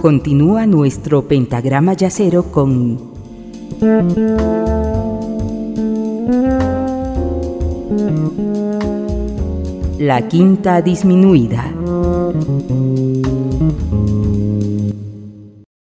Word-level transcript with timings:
Continúa 0.00 0.64
nuestro 0.64 1.28
pentagrama 1.28 1.92
yacero 1.92 2.44
con 2.44 2.98
la 9.98 10.26
quinta 10.26 10.80
disminuida. 10.80 11.70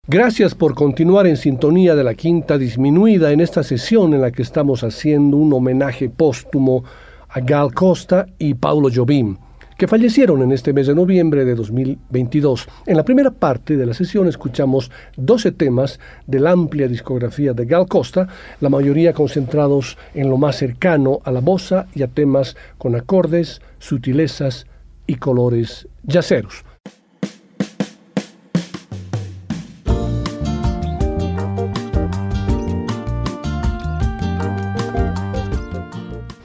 Gracias 0.06 0.54
por 0.54 0.74
continuar 0.74 1.26
en 1.26 1.36
sintonía 1.36 1.94
de 1.94 2.02
la 2.02 2.14
quinta 2.14 2.56
disminuida 2.56 3.32
en 3.32 3.42
esta 3.42 3.62
sesión 3.62 4.14
en 4.14 4.22
la 4.22 4.30
que 4.30 4.40
estamos 4.40 4.82
haciendo 4.82 5.36
un 5.36 5.52
homenaje 5.52 6.08
póstumo 6.08 6.84
a 7.28 7.40
Gal 7.40 7.74
Costa 7.74 8.24
y 8.38 8.54
Paulo 8.54 8.88
Jobim 8.92 9.36
que 9.80 9.88
fallecieron 9.88 10.42
en 10.42 10.52
este 10.52 10.74
mes 10.74 10.88
de 10.88 10.94
noviembre 10.94 11.46
de 11.46 11.54
2022. 11.54 12.68
En 12.84 12.98
la 12.98 13.02
primera 13.02 13.30
parte 13.30 13.78
de 13.78 13.86
la 13.86 13.94
sesión 13.94 14.28
escuchamos 14.28 14.90
12 15.16 15.52
temas 15.52 15.98
de 16.26 16.38
la 16.38 16.50
amplia 16.50 16.86
discografía 16.86 17.54
de 17.54 17.64
Gal 17.64 17.86
Costa, 17.88 18.28
la 18.60 18.68
mayoría 18.68 19.14
concentrados 19.14 19.96
en 20.12 20.28
lo 20.28 20.36
más 20.36 20.56
cercano 20.56 21.22
a 21.24 21.30
la 21.30 21.40
bossa 21.40 21.86
y 21.94 22.02
a 22.02 22.08
temas 22.08 22.58
con 22.76 22.94
acordes, 22.94 23.62
sutilezas 23.78 24.66
y 25.06 25.14
colores 25.14 25.88
yaceros. 26.02 26.62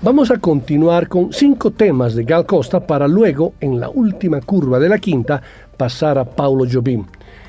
Vamos 0.05 0.29
a 0.29 0.37
continuar 0.37 1.07
con 1.07 1.33
cinco 1.33 1.71
temas 1.71 2.13
de 2.13 2.25
Gal 2.25 2.45
Costa 2.45 2.79
para 2.79 3.07
luego, 3.07 3.55
en 3.59 3.79
la 3.79 3.89
última 3.89 4.39
curva 4.39 4.77
de 4.77 4.87
la 4.87 4.99
quinta, 4.99 5.41
pasar 5.77 6.19
a 6.19 6.25
Paulo 6.25 6.63
Jobim. 6.71 7.05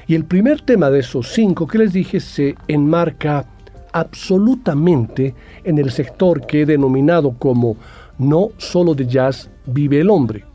Y 0.07 0.15
el 0.15 0.25
primer 0.25 0.63
tema 0.63 0.89
de 0.89 1.01
esos 1.01 1.29
cinco 1.35 1.67
que 1.67 1.77
les 1.77 1.93
dije 1.93 2.19
se 2.19 2.55
enmarca 2.67 3.45
absolutamente 3.93 5.35
en 5.65 5.77
el 5.77 5.91
sector 5.91 6.47
que 6.47 6.63
he 6.63 6.65
denominado 6.65 7.35
como 7.39 7.77
no 8.17 8.49
solo 8.57 8.95
de 8.95 9.07
jazz 9.07 9.51
vive 9.67 10.01
el 10.01 10.09
hombre. 10.09 10.47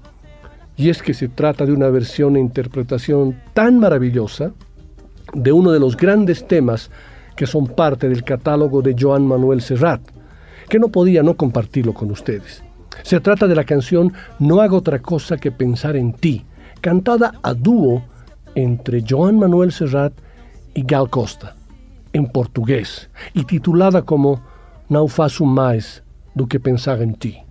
Y 0.77 0.89
es 0.89 1.03
que 1.03 1.13
se 1.13 1.27
trata 1.27 1.67
de 1.67 1.71
una 1.71 1.89
versión 1.89 2.35
e 2.35 2.39
interpretación 2.39 3.39
tan 3.53 3.77
maravillosa 3.77 4.53
de 5.35 5.51
uno 5.51 5.71
de 5.71 5.79
los 5.79 5.95
grandes 5.95 6.47
temas 6.47 6.89
que 7.35 7.45
son 7.45 7.67
parte 7.67 8.09
del 8.09 8.23
catálogo 8.23 8.81
de 8.81 8.95
Joan 8.99 9.27
Manuel 9.27 9.61
Serrat, 9.61 10.01
que 10.71 10.79
no 10.79 10.87
podía 10.87 11.21
no 11.21 11.35
compartirlo 11.35 11.93
con 11.93 12.11
ustedes. 12.11 12.63
Se 13.03 13.19
trata 13.19 13.45
de 13.45 13.55
la 13.55 13.65
canción 13.65 14.13
No 14.39 14.61
hago 14.61 14.77
otra 14.77 14.99
cosa 14.99 15.35
que 15.35 15.51
pensar 15.51 15.97
en 15.97 16.13
ti, 16.13 16.45
cantada 16.79 17.33
a 17.43 17.53
dúo 17.53 18.05
entre 18.55 19.03
Joan 19.05 19.37
Manuel 19.37 19.73
Serrat 19.73 20.13
y 20.73 20.83
Gal 20.83 21.09
Costa, 21.09 21.57
en 22.13 22.25
portugués, 22.25 23.09
y 23.33 23.43
titulada 23.43 24.01
como 24.03 24.41
Não 24.87 25.09
faço 25.09 25.45
mais 25.45 26.01
do 26.33 26.47
que 26.47 26.57
pensar 26.57 27.01
em 27.01 27.11
ti. 27.11 27.43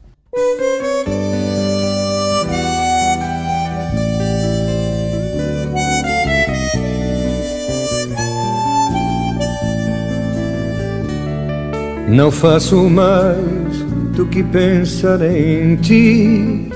Não 12.10 12.30
faço 12.32 12.90
mais 12.90 13.84
do 14.16 14.26
que 14.26 14.42
pensar 14.42 15.22
em 15.22 15.76
ti. 15.76 16.68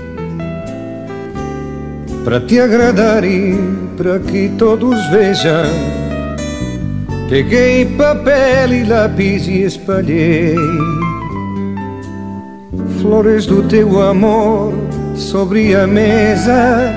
Para 2.25 2.41
te 2.41 2.61
agradar 2.61 3.25
e 3.25 3.59
para 3.97 4.19
que 4.19 4.49
todos 4.57 4.97
vejam 5.11 5.67
Peguei 7.29 7.85
papel 7.85 8.73
e 8.73 8.85
lápis 8.85 9.47
e 9.47 9.63
espalhei 9.63 10.57
Flores 13.01 13.45
do 13.45 13.63
teu 13.65 14.01
amor 14.01 14.73
sobre 15.15 15.75
a 15.75 15.87
mesa. 15.87 16.91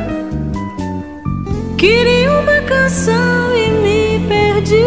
Queria 1.78 2.31
uma 2.31 2.62
canção 2.62 3.54
e 3.54 3.69
me 3.72 4.28
perdi 4.28 4.84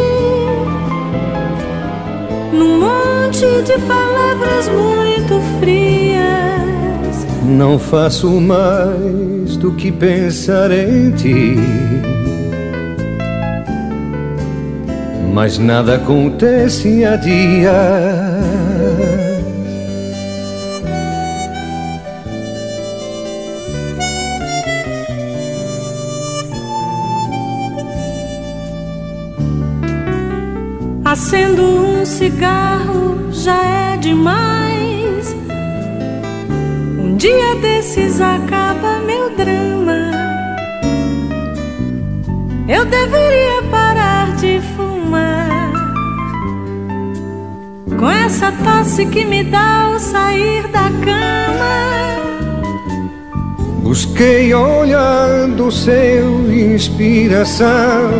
num 2.52 3.09
de 3.40 3.78
palavras 3.86 4.68
muito 4.68 5.40
frias. 5.58 7.26
Não 7.42 7.78
faço 7.78 8.28
mais 8.38 9.56
do 9.56 9.72
que 9.72 9.90
pensar 9.90 10.70
em 10.70 11.10
ti. 11.12 11.56
Mas 15.32 15.56
nada 15.56 15.94
acontece 15.94 17.02
a 17.02 17.16
dia. 17.16 17.72
Acendo 31.02 31.62
um 31.62 32.04
cigarro 32.04 32.99
já 33.40 33.64
é 33.64 33.96
demais. 33.96 35.34
Um 36.98 37.16
dia 37.16 37.54
desses 37.62 38.20
acaba 38.20 39.00
meu 39.06 39.34
drama. 39.34 40.10
Eu 42.68 42.84
deveria 42.84 43.62
parar 43.70 44.36
de 44.36 44.60
fumar. 44.76 45.72
Com 47.98 48.10
essa 48.10 48.52
tosse 48.52 49.06
que 49.06 49.24
me 49.24 49.42
dá 49.42 49.84
ao 49.84 49.98
sair 49.98 50.68
da 50.68 50.90
cama. 51.04 51.70
Busquei 53.82 54.54
olhando 54.54 55.72
seu 55.72 56.52
inspiração 56.52 58.10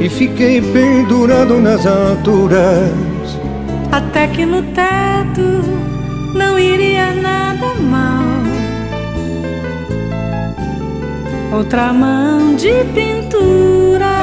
e 0.00 0.08
fiquei 0.08 0.60
pendurado 0.60 1.60
nas 1.60 1.86
alturas. 1.86 3.09
Até 3.92 4.28
que 4.28 4.46
no 4.46 4.62
teto 4.62 5.42
não 6.34 6.58
iria 6.58 7.12
nada 7.12 7.74
mal. 7.74 8.22
Outra 11.52 11.92
mão 11.92 12.54
de 12.54 12.84
pintura. 12.94 14.20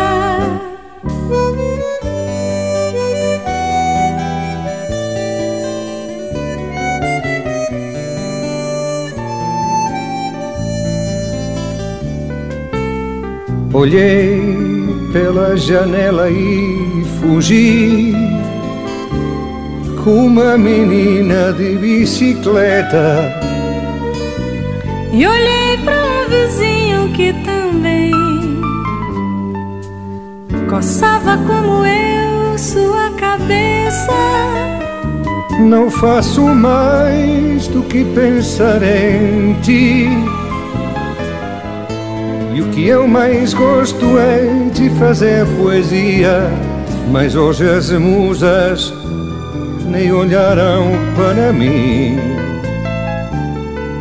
Olhei 13.73 14.41
pela 15.13 15.55
janela 15.55 16.31
e 16.31 17.05
fugi 17.19 18.36
uma 20.07 20.57
menina 20.57 21.51
de 21.53 21.75
bicicleta. 21.77 23.33
E 25.11 25.27
olhei 25.27 25.77
para 25.83 26.05
um 26.05 26.29
vizinho 26.29 27.09
que 27.13 27.33
também 27.43 28.11
coçava 30.69 31.37
como 31.45 31.85
eu 31.85 32.57
sua 32.57 33.09
cabeça. 33.11 34.11
Não 35.59 35.91
faço 35.91 36.41
mais 36.41 37.67
do 37.67 37.81
que 37.83 38.05
pensar 38.05 38.81
em 38.83 39.53
ti 39.61 40.07
e 42.57 42.61
o 42.61 42.69
que 42.69 42.87
eu 42.87 43.07
mais 43.07 43.53
gosto 43.53 44.17
é 44.17 44.69
de 44.73 44.89
fazer 44.91 45.45
poesia. 45.57 46.49
Mas 47.11 47.35
hoje 47.35 47.69
as 47.69 47.91
musas 47.91 48.91
nem 49.87 50.11
olharão 50.11 50.91
para 51.15 51.51
mim. 51.51 52.17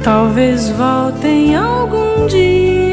Talvez 0.02 0.70
voltem 0.70 1.56
algum 1.56 2.26
dia. 2.26 2.86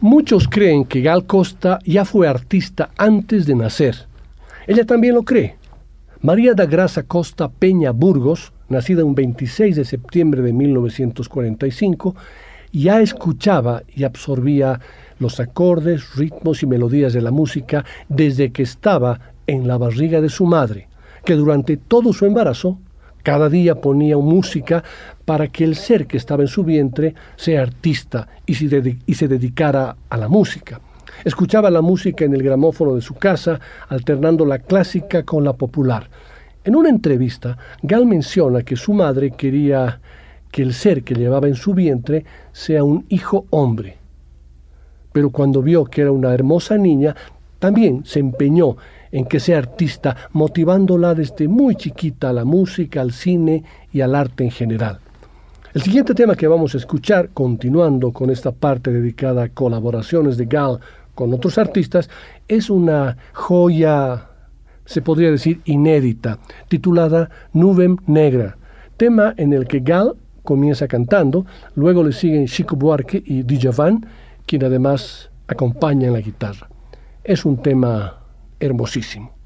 Muchos 0.00 0.46
creen 0.46 0.84
que 0.84 1.02
Gal 1.02 1.22
Costa 1.22 1.78
ya 1.84 2.04
fue 2.04 2.26
artista 2.26 2.90
antes 2.98 3.44
de 3.44 3.54
nacer. 3.54 4.07
Ella 4.68 4.84
también 4.84 5.14
lo 5.14 5.22
cree. 5.22 5.56
María 6.20 6.52
da 6.52 6.66
Graça 6.66 7.02
Costa 7.02 7.48
Peña 7.48 7.90
Burgos, 7.90 8.52
nacida 8.68 9.02
un 9.02 9.14
26 9.14 9.76
de 9.76 9.84
septiembre 9.86 10.42
de 10.42 10.52
1945, 10.52 12.14
ya 12.70 13.00
escuchaba 13.00 13.82
y 13.96 14.04
absorbía 14.04 14.78
los 15.20 15.40
acordes, 15.40 16.14
ritmos 16.16 16.62
y 16.62 16.66
melodías 16.66 17.14
de 17.14 17.22
la 17.22 17.30
música 17.30 17.86
desde 18.10 18.52
que 18.52 18.62
estaba 18.62 19.32
en 19.46 19.66
la 19.66 19.78
barriga 19.78 20.20
de 20.20 20.28
su 20.28 20.44
madre, 20.44 20.88
que 21.24 21.32
durante 21.32 21.78
todo 21.78 22.12
su 22.12 22.26
embarazo 22.26 22.78
cada 23.22 23.48
día 23.48 23.74
ponía 23.80 24.18
música 24.18 24.84
para 25.24 25.48
que 25.48 25.64
el 25.64 25.76
ser 25.76 26.06
que 26.06 26.18
estaba 26.18 26.42
en 26.42 26.48
su 26.48 26.62
vientre 26.62 27.14
sea 27.36 27.62
artista 27.62 28.28
y 28.44 28.52
se, 28.54 29.28
dedicara 29.28 29.96
a 30.10 30.16
la 30.18 30.28
música. 30.28 30.78
Escuchaba 31.24 31.70
la 31.70 31.80
música 31.80 32.24
en 32.24 32.34
el 32.34 32.42
gramófono 32.42 32.94
de 32.94 33.00
su 33.00 33.14
casa, 33.14 33.58
alternando 33.88 34.44
la 34.44 34.60
clásica 34.60 35.24
con 35.24 35.44
la 35.44 35.52
popular. 35.52 36.08
En 36.64 36.76
una 36.76 36.88
entrevista, 36.88 37.56
Gal 37.82 38.06
menciona 38.06 38.62
que 38.62 38.76
su 38.76 38.92
madre 38.92 39.32
quería 39.32 40.00
que 40.50 40.62
el 40.62 40.74
ser 40.74 41.02
que 41.02 41.14
llevaba 41.14 41.48
en 41.48 41.54
su 41.54 41.74
vientre 41.74 42.24
sea 42.52 42.84
un 42.84 43.04
hijo 43.08 43.46
hombre. 43.50 43.96
Pero 45.12 45.30
cuando 45.30 45.62
vio 45.62 45.84
que 45.84 46.02
era 46.02 46.12
una 46.12 46.32
hermosa 46.32 46.76
niña, 46.76 47.14
también 47.58 48.04
se 48.04 48.20
empeñó 48.20 48.76
en 49.10 49.24
que 49.24 49.40
sea 49.40 49.58
artista, 49.58 50.16
motivándola 50.32 51.14
desde 51.14 51.48
muy 51.48 51.74
chiquita 51.74 52.30
a 52.30 52.32
la 52.32 52.44
música, 52.44 53.00
al 53.00 53.12
cine 53.12 53.64
y 53.92 54.00
al 54.02 54.14
arte 54.14 54.44
en 54.44 54.50
general. 54.50 55.00
El 55.74 55.82
siguiente 55.82 56.14
tema 56.14 56.34
que 56.34 56.46
vamos 56.46 56.74
a 56.74 56.78
escuchar, 56.78 57.30
continuando 57.30 58.12
con 58.12 58.30
esta 58.30 58.52
parte 58.52 58.90
dedicada 58.90 59.44
a 59.44 59.48
colaboraciones 59.48 60.36
de 60.36 60.46
Gal 60.46 60.80
con 61.18 61.34
otros 61.34 61.58
artistas, 61.58 62.08
es 62.46 62.70
una 62.70 63.16
joya, 63.32 64.28
se 64.84 65.02
podría 65.02 65.32
decir, 65.32 65.60
inédita, 65.64 66.38
titulada 66.68 67.28
Nubem 67.52 67.96
Negra, 68.06 68.56
tema 68.96 69.34
en 69.36 69.52
el 69.52 69.66
que 69.66 69.80
Gal 69.80 70.14
comienza 70.44 70.86
cantando, 70.86 71.44
luego 71.74 72.04
le 72.04 72.12
siguen 72.12 72.46
Chico 72.46 72.76
Buarque 72.76 73.20
y 73.26 73.42
Djavan, 73.42 74.06
quien 74.46 74.62
además 74.62 75.32
acompaña 75.48 76.06
en 76.06 76.12
la 76.12 76.20
guitarra. 76.20 76.68
Es 77.24 77.44
un 77.44 77.60
tema 77.60 78.20
hermosísimo. 78.60 79.37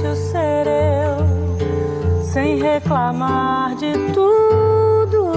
Difícil 0.00 0.16
ser 0.16 0.66
eu, 0.66 2.22
sem 2.22 2.58
reclamar 2.60 3.76
de 3.76 3.92
tudo. 4.14 5.32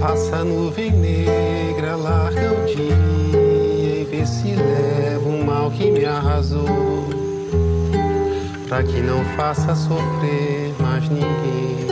Passa 0.00 0.36
a 0.36 0.44
nuvem 0.44 0.92
negra, 0.92 1.96
larga 1.96 2.52
o 2.52 2.66
dia 2.66 4.00
e 4.00 4.06
vê 4.08 4.24
se 4.24 4.54
leva 4.54 5.28
o 5.28 5.44
mal 5.44 5.70
que 5.70 5.90
me 5.90 6.04
arrasou. 6.04 6.64
Pra 8.68 8.84
que 8.84 9.00
não 9.00 9.24
faça 9.36 9.74
sofrer 9.74 10.72
mais 10.78 11.08
ninguém. 11.08 11.90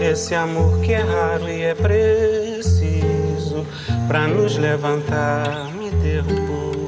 Esse 0.00 0.34
amor 0.34 0.80
que 0.80 0.92
é 0.92 1.00
raro 1.00 1.48
e 1.48 1.62
é 1.62 1.74
preciso 1.74 3.64
pra 4.08 4.26
nos 4.26 4.58
levantar, 4.58 5.70
me 5.72 5.90
derrubou. 5.90 6.81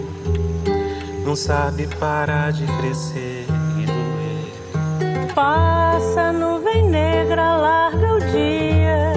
Não 1.24 1.34
sabe 1.34 1.86
parar 1.98 2.52
de 2.52 2.66
crescer 2.78 3.46
e 3.78 3.86
doer. 3.86 5.32
Passa 5.34 6.32
nuvem 6.32 6.88
negra, 6.88 7.56
larga 7.56 8.14
o 8.14 8.20
dia 8.20 9.14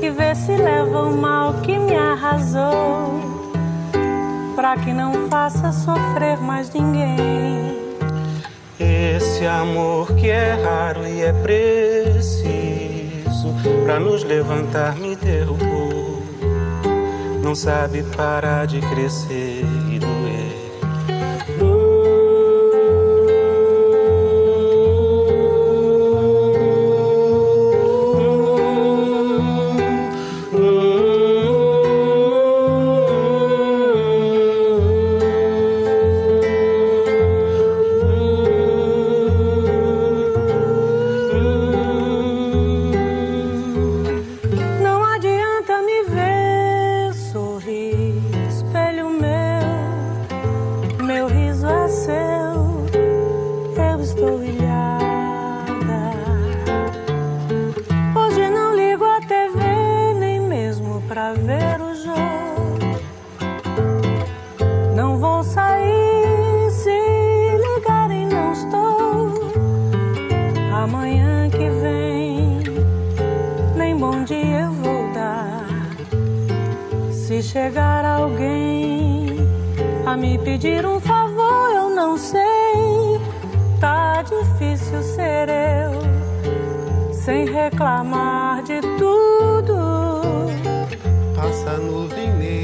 e 0.00 0.10
vê 0.10 0.34
se 0.34 0.56
leva 0.56 1.02
o 1.02 1.16
mal 1.16 1.54
que 1.62 1.78
me 1.78 1.94
arrasou. 1.94 3.20
Pra 4.56 4.76
que 4.76 4.92
não 4.92 5.28
faça 5.28 5.70
sofrer 5.70 6.38
mais 6.38 6.70
ninguém. 6.72 7.76
Esse 8.80 9.46
amor 9.46 10.14
que 10.14 10.30
é 10.30 10.54
raro 10.54 11.06
e 11.06 11.22
é 11.22 11.32
preciso 11.32 12.34
pra 13.84 14.00
nos 14.00 14.24
levantar 14.24 14.96
me 14.96 15.14
derrubou 15.14 16.04
não 17.44 17.54
sabe 17.54 18.02
parar 18.16 18.66
de 18.66 18.80
crescer 18.80 19.64
e 19.92 19.98
doer. 19.98 20.23
Amanhã 70.94 71.50
que 71.50 71.68
vem, 71.82 72.60
nem 73.74 73.96
bom 73.96 74.22
dia 74.22 74.60
eu 74.60 74.70
vou 74.70 75.12
dar. 75.12 75.66
Se 77.10 77.42
chegar 77.42 78.04
alguém 78.04 79.26
a 80.06 80.16
me 80.16 80.38
pedir 80.38 80.86
um 80.86 81.00
favor, 81.00 81.72
eu 81.74 81.90
não 81.90 82.16
sei. 82.16 82.40
Tá 83.80 84.22
difícil 84.22 85.02
ser 85.02 85.48
eu, 85.48 87.12
sem 87.12 87.44
reclamar 87.44 88.62
de 88.62 88.80
tudo. 88.96 89.74
Passa 91.34 91.76
nuvem 91.78 92.32
negra 92.34 92.63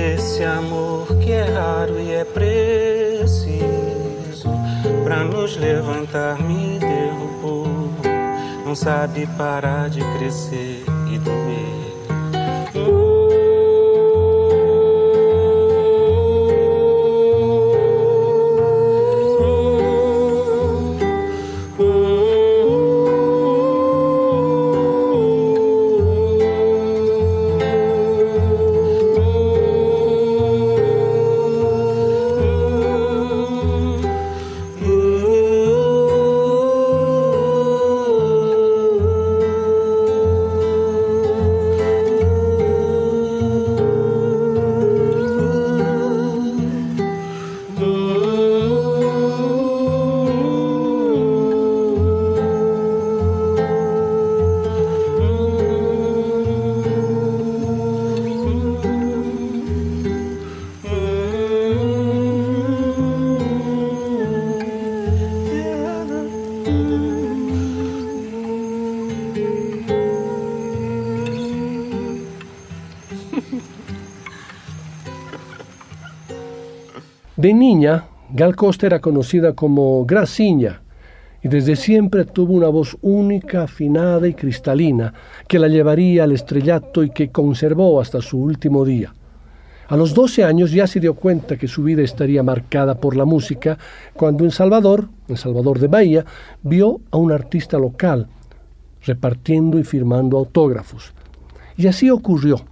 Esse 0.00 0.42
amor 0.42 1.06
que 1.18 1.30
é 1.30 1.44
raro 1.44 2.00
e 2.00 2.12
é 2.12 2.24
preciso 2.24 3.60
pra 5.04 5.22
nos 5.22 5.58
levantar 5.58 6.38
me 6.40 6.78
derrubou. 6.78 7.66
Não 8.64 8.74
sabe 8.74 9.26
parar 9.36 9.90
de 9.90 10.00
crescer 10.16 10.89
De 77.40 77.54
niña, 77.54 78.04
Gal 78.34 78.54
Costa 78.54 78.84
era 78.84 79.00
conocida 79.00 79.54
como 79.54 80.04
Graciña 80.04 80.82
y 81.42 81.48
desde 81.48 81.74
siempre 81.74 82.26
tuvo 82.26 82.52
una 82.52 82.68
voz 82.68 82.98
única, 83.00 83.62
afinada 83.62 84.28
y 84.28 84.34
cristalina 84.34 85.14
que 85.48 85.58
la 85.58 85.66
llevaría 85.66 86.24
al 86.24 86.32
estrellato 86.32 87.02
y 87.02 87.08
que 87.08 87.30
conservó 87.30 87.98
hasta 87.98 88.20
su 88.20 88.38
último 88.42 88.84
día. 88.84 89.14
A 89.88 89.96
los 89.96 90.12
12 90.12 90.44
años 90.44 90.70
ya 90.70 90.86
se 90.86 91.00
dio 91.00 91.14
cuenta 91.14 91.56
que 91.56 91.66
su 91.66 91.82
vida 91.82 92.02
estaría 92.02 92.42
marcada 92.42 92.96
por 92.96 93.16
la 93.16 93.24
música 93.24 93.78
cuando 94.12 94.44
en 94.44 94.50
Salvador, 94.50 95.08
en 95.26 95.38
Salvador 95.38 95.78
de 95.78 95.88
Bahía, 95.88 96.26
vio 96.62 97.00
a 97.10 97.16
un 97.16 97.32
artista 97.32 97.78
local 97.78 98.26
repartiendo 99.06 99.78
y 99.78 99.84
firmando 99.84 100.36
autógrafos. 100.36 101.14
Y 101.78 101.86
así 101.86 102.10
ocurrió. 102.10 102.69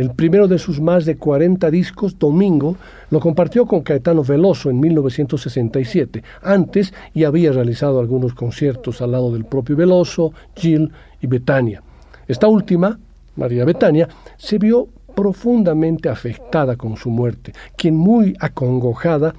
El 0.00 0.12
primero 0.12 0.48
de 0.48 0.58
sus 0.58 0.80
más 0.80 1.04
de 1.04 1.18
40 1.18 1.70
discos, 1.70 2.18
Domingo, 2.18 2.74
lo 3.10 3.20
compartió 3.20 3.66
con 3.66 3.82
Caetano 3.82 4.24
Veloso 4.24 4.70
en 4.70 4.80
1967. 4.80 6.22
Antes 6.40 6.94
ya 7.14 7.28
había 7.28 7.52
realizado 7.52 8.00
algunos 8.00 8.32
conciertos 8.32 9.02
al 9.02 9.12
lado 9.12 9.30
del 9.30 9.44
propio 9.44 9.76
Veloso, 9.76 10.32
Gil 10.56 10.90
y 11.20 11.26
Betania. 11.26 11.82
Esta 12.26 12.48
última, 12.48 12.98
María 13.36 13.66
Betania, 13.66 14.08
se 14.38 14.56
vio 14.56 14.88
profundamente 15.14 16.08
afectada 16.08 16.76
con 16.76 16.96
su 16.96 17.10
muerte, 17.10 17.52
quien 17.76 17.94
muy 17.94 18.34
acongojada 18.40 19.34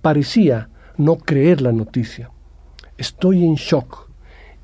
parecía 0.00 0.70
no 0.96 1.16
creer 1.16 1.60
la 1.60 1.72
noticia. 1.72 2.30
Estoy 2.96 3.44
en 3.44 3.56
shock. 3.56 4.08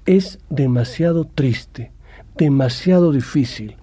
Es 0.06 0.38
demasiado 0.48 1.26
triste, 1.26 1.92
demasiado 2.34 3.12
difícil, 3.12 3.76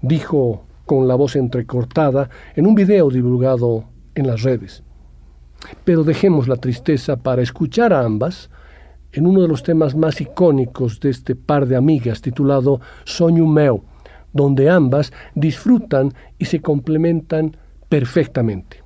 dijo 0.00 0.65
con 0.86 1.06
la 1.06 1.14
voz 1.14 1.36
entrecortada 1.36 2.30
en 2.54 2.66
un 2.66 2.74
video 2.74 3.10
divulgado 3.10 3.84
en 4.14 4.26
las 4.26 4.42
redes. 4.42 4.82
Pero 5.84 6.04
dejemos 6.04 6.48
la 6.48 6.56
tristeza 6.56 7.16
para 7.16 7.42
escuchar 7.42 7.92
a 7.92 8.04
ambas 8.04 8.48
en 9.12 9.26
uno 9.26 9.42
de 9.42 9.48
los 9.48 9.62
temas 9.62 9.94
más 9.94 10.20
icónicos 10.20 11.00
de 11.00 11.10
este 11.10 11.34
par 11.34 11.66
de 11.66 11.76
amigas 11.76 12.22
titulado 12.22 12.80
Soño 13.04 13.46
Meu, 13.46 13.82
donde 14.32 14.70
ambas 14.70 15.12
disfrutan 15.34 16.12
y 16.38 16.44
se 16.46 16.60
complementan 16.60 17.56
perfectamente. 17.88 18.85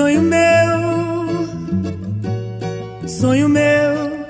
Sonho 0.00 0.22
meu, 0.22 0.78
sonho 3.06 3.48
meu, 3.50 4.26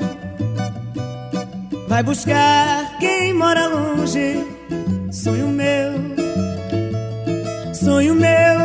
vai 1.87 2.03
buscar 2.03 2.99
quem 2.99 3.33
mora 3.33 3.69
longe 3.69 4.45
sonho 5.13 5.47
meu, 5.47 5.93
sonho 7.73 8.17
meu, 8.17 8.59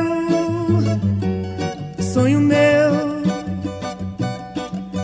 sonho 2.02 2.40
meu. 2.40 3.22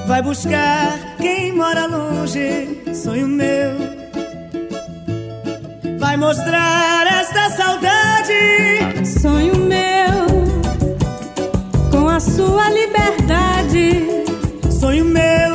Vai 0.07 0.23
buscar 0.23 0.97
quem 1.17 1.53
mora 1.53 1.85
longe, 1.85 2.81
sonho 2.95 3.27
meu. 3.27 3.77
Vai 5.99 6.17
mostrar 6.17 7.05
esta 7.05 7.51
saudade, 7.51 9.05
sonho 9.05 9.55
meu, 9.55 9.70
sua 12.21 12.69
liberdade, 12.69 14.07
sonho 14.69 15.05
meu. 15.05 15.51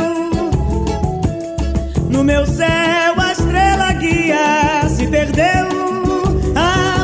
No 2.11 2.23
meu 2.25 2.47
céu 2.47 3.15
a 3.19 3.33
estrela 3.33 3.93
guia 3.93 4.89
se 4.89 5.07
perdeu 5.07 5.87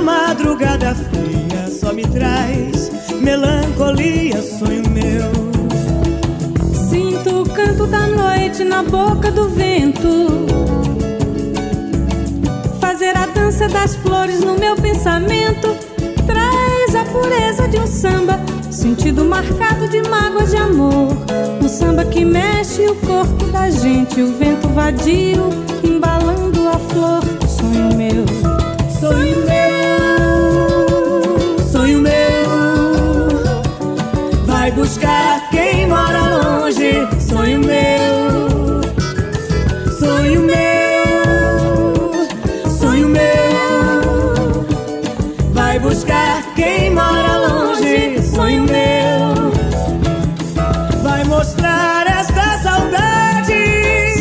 madrugada 0.02 0.94
fria 0.94 1.70
só 1.70 1.92
me 1.92 2.02
traz 2.02 2.90
melancolia, 3.20 4.42
sonho 4.42 4.82
meu. 4.90 5.30
Sinto 6.90 7.42
o 7.42 7.48
canto 7.48 7.86
da 7.86 8.06
noite 8.06 8.64
na 8.64 8.82
boca 8.82 9.30
do 9.30 9.48
vento. 9.50 10.46
Fazer 12.80 13.16
a 13.16 13.26
dança 13.26 13.68
das 13.68 13.94
flores 13.96 14.40
no 14.40 14.58
meu 14.58 14.74
pensamento 14.74 15.76
traz 16.26 16.94
a 16.96 17.04
pureza 17.04 17.68
de 17.68 17.78
um 17.78 17.86
samba, 17.86 18.40
sentido 18.82 19.24
marcado 19.24 19.86
de 19.88 20.02
mágoas 20.08 20.50
de 20.50 20.56
amor. 20.56 21.16
Um 21.62 21.68
samba 21.68 22.04
que 22.04 22.24
mexe 22.24 22.86
o 22.88 22.94
corpo 22.96 23.46
da 23.46 23.70
gente, 23.70 24.20
o 24.20 24.36
vento 24.36 24.68
vadio 24.68 25.50
embalando 25.84 26.68
a 26.68 26.78
flor. 26.78 27.22
Sonho 27.48 27.96
meu, 27.96 28.24
sonho 29.00 29.36
meu. 29.46 29.62
buscar 34.74 35.48
quem 35.50 35.86
mora 35.86 36.22
longe. 36.36 37.06
Sonho 37.20 37.60
meu, 37.60 38.80
sonho 39.98 40.40
meu, 40.42 42.12
sonho 42.70 43.08
meu. 43.08 43.22
Vai 45.52 45.78
buscar 45.78 46.42
quem 46.54 46.90
mora 46.90 47.36
longe. 47.48 48.21
Sonho 48.34 48.62
meu, 48.62 49.52
vai 51.02 51.22
mostrar 51.24 52.06
esta 52.06 52.58
saudade. 52.62 53.54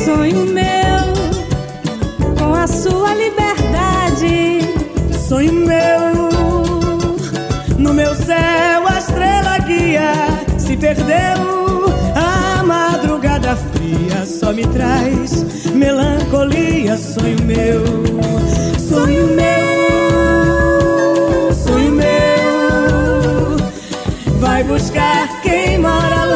Sonho 0.04 0.46
meu, 0.48 2.36
com 2.38 2.54
a 2.54 2.68
sua 2.68 3.14
liberdade. 3.16 4.62
Sonho 5.28 5.54
meu, 5.54 6.30
no 7.78 7.94
meu 7.94 8.14
céu 8.14 8.86
a 8.86 9.00
estrela 9.00 9.58
guia 9.60 10.12
se 10.58 10.76
perdeu. 10.76 11.86
A 12.14 12.64
madrugada 12.64 13.56
fria 13.56 14.26
só 14.26 14.52
me 14.52 14.68
traz 14.68 15.46
melancolia, 15.74 16.98
sonho 16.98 17.42
meu, 17.44 17.84
sonho 18.78 19.28
meu, 19.28 19.71
Buscar 24.68 25.42
quem 25.42 25.78
mora 25.80 26.26
longe, 26.26 26.31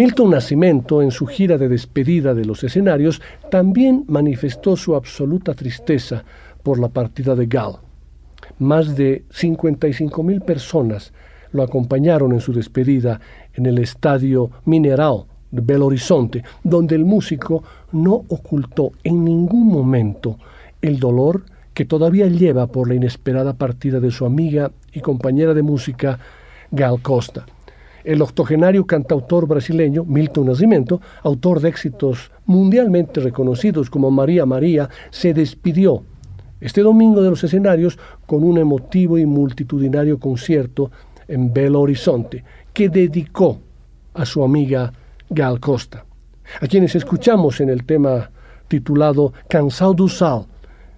Milton 0.00 0.30
Nascimento, 0.30 1.02
en 1.02 1.10
su 1.10 1.26
gira 1.26 1.58
de 1.58 1.68
despedida 1.68 2.32
de 2.32 2.46
los 2.46 2.64
escenarios, 2.64 3.20
también 3.50 4.06
manifestó 4.08 4.74
su 4.74 4.94
absoluta 4.94 5.52
tristeza 5.52 6.24
por 6.62 6.80
la 6.80 6.88
partida 6.88 7.34
de 7.34 7.44
Gal. 7.44 7.72
Más 8.58 8.96
de 8.96 9.26
55 9.28 10.22
mil 10.22 10.40
personas 10.40 11.12
lo 11.52 11.62
acompañaron 11.62 12.32
en 12.32 12.40
su 12.40 12.54
despedida 12.54 13.20
en 13.52 13.66
el 13.66 13.76
estadio 13.76 14.50
Mineral 14.64 15.24
de 15.50 15.60
Belo 15.60 15.88
Horizonte, 15.88 16.44
donde 16.64 16.94
el 16.94 17.04
músico 17.04 17.62
no 17.92 18.24
ocultó 18.28 18.92
en 19.04 19.22
ningún 19.22 19.66
momento 19.66 20.38
el 20.80 20.98
dolor 20.98 21.42
que 21.74 21.84
todavía 21.84 22.26
lleva 22.26 22.68
por 22.68 22.88
la 22.88 22.94
inesperada 22.94 23.52
partida 23.52 24.00
de 24.00 24.10
su 24.10 24.24
amiga 24.24 24.72
y 24.94 25.00
compañera 25.00 25.52
de 25.52 25.62
música 25.62 26.18
Gal 26.70 27.02
Costa. 27.02 27.44
El 28.04 28.22
octogenario 28.22 28.86
cantautor 28.86 29.46
brasileño 29.46 30.04
Milton 30.04 30.46
Nascimento, 30.46 31.00
autor 31.22 31.60
de 31.60 31.68
éxitos 31.68 32.30
mundialmente 32.46 33.20
reconocidos 33.20 33.90
como 33.90 34.10
María 34.10 34.46
María, 34.46 34.88
se 35.10 35.34
despidió 35.34 36.02
este 36.60 36.82
domingo 36.82 37.22
de 37.22 37.30
los 37.30 37.42
escenarios 37.42 37.98
con 38.26 38.44
un 38.44 38.58
emotivo 38.58 39.18
y 39.18 39.26
multitudinario 39.26 40.18
concierto 40.18 40.90
en 41.28 41.52
Belo 41.52 41.80
Horizonte 41.80 42.44
que 42.72 42.88
dedicó 42.88 43.58
a 44.14 44.24
su 44.24 44.42
amiga 44.42 44.92
Gal 45.28 45.60
Costa, 45.60 46.04
a 46.60 46.66
quienes 46.66 46.94
escuchamos 46.94 47.60
en 47.60 47.70
el 47.70 47.84
tema 47.84 48.30
titulado 48.68 49.32
Cansado 49.48 49.94
do 49.94 50.08
Sal 50.08 50.46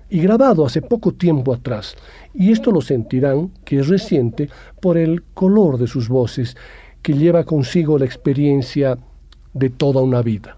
y 0.09 0.21
grabado 0.21 0.67
hace 0.67 0.83
poco 0.83 1.13
tiempo 1.13 1.55
atrás. 1.55 1.97
Y 2.35 2.53
esto 2.53 2.71
lo 2.71 2.81
sentirán 2.81 3.51
que 3.65 3.79
es 3.79 3.89
reciente 3.89 4.49
por 4.81 4.99
el 4.99 5.23
color 5.35 5.79
de 5.79 5.87
sus 5.87 6.09
voces, 6.09 6.57
que 7.03 7.15
lleva 7.15 7.45
consigo 7.45 7.99
la 7.99 8.05
experiencia 8.05 8.97
de 9.53 9.71
toda 9.71 10.01
una 10.01 10.23
vida. 10.23 10.57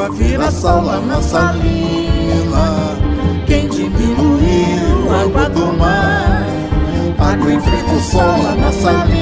Água 0.00 0.16
vira 0.16 0.50
sal 0.50 0.82
lá 0.82 0.98
na 0.98 1.20
salina. 1.20 2.96
Quem 3.46 3.68
diminuiu 3.68 5.12
a 5.12 5.20
água 5.24 5.50
do 5.50 5.66
mar 5.74 6.46
Água 7.18 7.52
enfrenta 7.52 7.92
o 7.92 8.00
sol 8.00 8.42
lá 8.42 8.54
na 8.54 8.72
salina. 8.72 9.20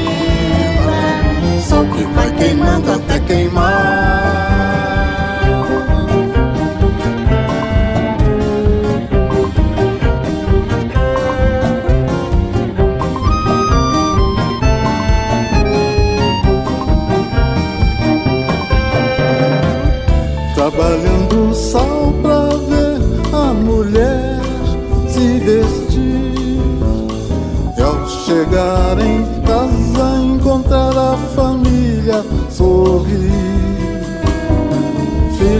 Sol 1.69 1.85
que 1.87 2.05
vai 2.15 2.31
queimando 2.37 2.93
até 2.93 3.19
queimar 3.19 3.78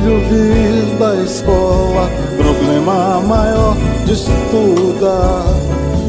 Filho 0.09 0.21
vir 0.21 0.99
da 0.99 1.17
escola, 1.17 2.09
problema 2.39 3.21
maior 3.21 3.77
de 4.07 4.13
estudar 4.15 5.45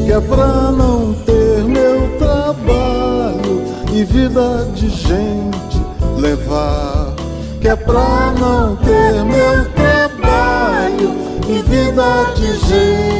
Que 0.06 0.12
é 0.12 0.20
pra 0.20 0.72
não 0.72 1.12
ter 1.26 1.64
meu 1.64 2.08
trabalho 2.18 3.62
e 3.92 4.02
vida 4.04 4.66
de 4.74 4.88
gente 4.88 5.84
levar 6.16 7.12
que 7.60 7.68
é 7.68 7.76
pra 7.76 8.32
não 8.38 8.74
ter 8.76 9.22
meu 9.22 9.66
trabalho 9.74 11.14
e 11.46 11.60
vida 11.68 12.32
de 12.34 12.56
gente 12.66 13.19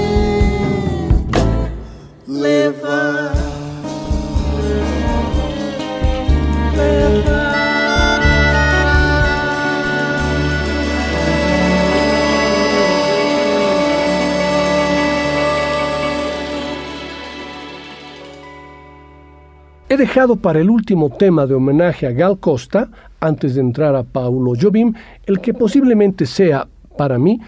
dejado 20.00 20.36
para 20.36 20.60
el 20.60 20.70
último 20.70 21.10
tema 21.10 21.46
de 21.46 21.52
homenaje 21.52 22.06
a 22.06 22.12
Gal 22.12 22.38
Costa, 22.38 22.88
antes 23.20 23.54
de 23.54 23.60
entrar 23.60 23.94
a 23.94 24.02
Paulo 24.02 24.54
Jobim, 24.58 24.94
el 25.26 25.42
que 25.42 25.52
posiblemente 25.52 26.24
sea, 26.24 26.66
para 26.96 27.18
mí, 27.18 27.38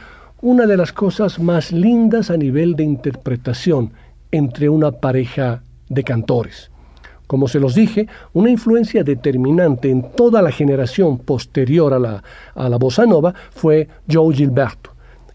una 0.42 0.66
de 0.66 0.76
las 0.76 0.92
cosas 0.92 1.38
más 1.38 1.72
lindas 1.72 2.30
a 2.30 2.36
nivel 2.36 2.76
de 2.76 2.84
interpretación 2.84 3.92
entre 4.30 4.68
una 4.68 4.92
pareja 4.92 5.62
de 5.88 6.04
cantores. 6.04 6.70
Como 7.26 7.48
se 7.48 7.58
los 7.58 7.74
dije, 7.74 8.06
una 8.34 8.50
influencia 8.50 9.02
determinante 9.02 9.88
en 9.88 10.12
toda 10.14 10.42
la 10.42 10.52
generación 10.52 11.16
posterior 11.16 11.94
a 11.94 11.98
la, 11.98 12.22
a 12.54 12.68
la 12.68 12.76
bossa 12.76 13.06
nova 13.06 13.32
fue 13.52 13.88
Joe 14.12 14.34
Gilberto, 14.34 14.90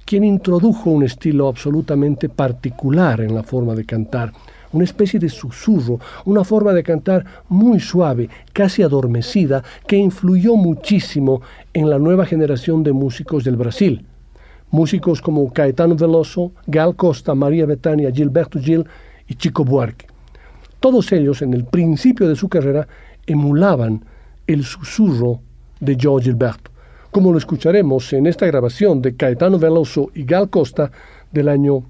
quien 0.06 0.24
introdujo 0.24 0.92
un 0.92 1.02
estilo 1.02 1.48
absolutamente 1.48 2.30
particular 2.30 3.22
en 3.22 3.34
la 3.34 3.42
forma 3.42 3.74
de 3.74 3.86
cantar, 3.86 4.34
una 4.72 4.84
especie 4.84 5.20
de 5.20 5.30
susurro, 5.30 6.00
una 6.26 6.44
forma 6.44 6.74
de 6.74 6.84
cantar 6.84 7.26
muy 7.50 7.80
suave, 7.80 8.30
casi 8.54 8.84
adormecida, 8.84 9.64
que 9.88 9.98
influyó 9.98 10.56
muchísimo 10.56 11.42
en 11.74 11.90
la 11.90 12.00
nueva 12.00 12.26
generación 12.26 12.84
de 12.84 12.94
músicos 12.94 13.44
del 13.44 13.56
Brasil. 13.56 14.06
Músicos 14.70 15.22
como 15.22 15.52
Caetano 15.54 15.96
Veloso, 15.96 16.52
Gal 16.66 16.96
Costa, 16.96 17.34
María 17.34 17.66
Bethânia, 17.66 18.12
Gilberto 18.12 18.60
Gil 18.60 18.86
y 19.28 19.36
Chico 19.36 19.64
Buarque. 19.64 20.08
Todos 20.80 21.12
ellos, 21.12 21.42
en 21.42 21.54
el 21.54 21.66
principio 21.66 22.28
de 22.28 22.36
su 22.36 22.50
carrera, 22.50 22.88
emulaban 23.26 24.04
el 24.46 24.64
susurro 24.64 25.40
de 25.80 25.98
Joe 26.00 26.22
Gilberto, 26.22 26.72
como 27.12 27.32
lo 27.32 27.38
escucharemos 27.38 28.12
en 28.14 28.28
esta 28.28 28.46
grabación 28.46 29.02
de 29.02 29.16
Caetano 29.16 29.60
Veloso 29.60 30.10
y 30.14 30.24
Gal 30.24 30.50
Costa 30.50 30.92
del 31.32 31.50
año 31.50 31.84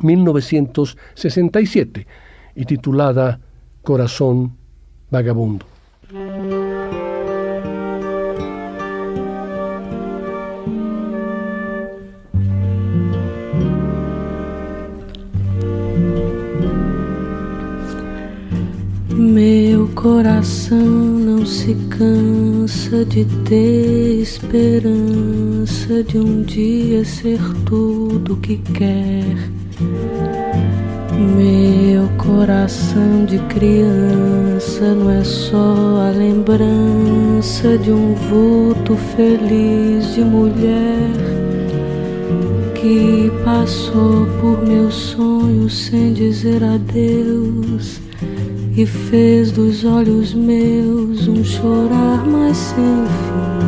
1967 0.00 2.06
y 2.54 2.64
titulada 2.64 3.40
Corazón 3.82 4.56
Vagabundo. 5.10 5.66
Meu 19.16 19.88
coração 19.88 20.78
não 20.78 21.46
se 21.46 21.74
cansa 21.90 23.04
de 23.04 23.24
ter 23.44 24.20
esperança 24.20 26.04
de 26.04 26.18
um 26.18 26.42
dia 26.42 27.04
ser 27.04 27.40
tudo 27.64 28.36
que 28.36 28.58
quer. 28.58 29.65
Meu 31.36 32.08
coração 32.16 33.26
de 33.26 33.38
criança 33.40 34.94
não 34.94 35.10
é 35.10 35.22
só 35.22 36.08
a 36.08 36.10
lembrança 36.16 37.76
de 37.76 37.90
um 37.90 38.14
vulto 38.14 38.96
feliz 38.96 40.14
de 40.14 40.22
mulher 40.22 41.10
que 42.74 43.30
passou 43.44 44.26
por 44.40 44.66
meus 44.66 44.94
sonhos 44.94 45.76
sem 45.76 46.14
dizer 46.14 46.64
adeus 46.64 48.00
e 48.74 48.86
fez 48.86 49.52
dos 49.52 49.84
olhos 49.84 50.32
meus 50.32 51.28
um 51.28 51.44
chorar 51.44 52.26
mais 52.26 52.56
sem 52.56 53.04
fim. 53.06 53.66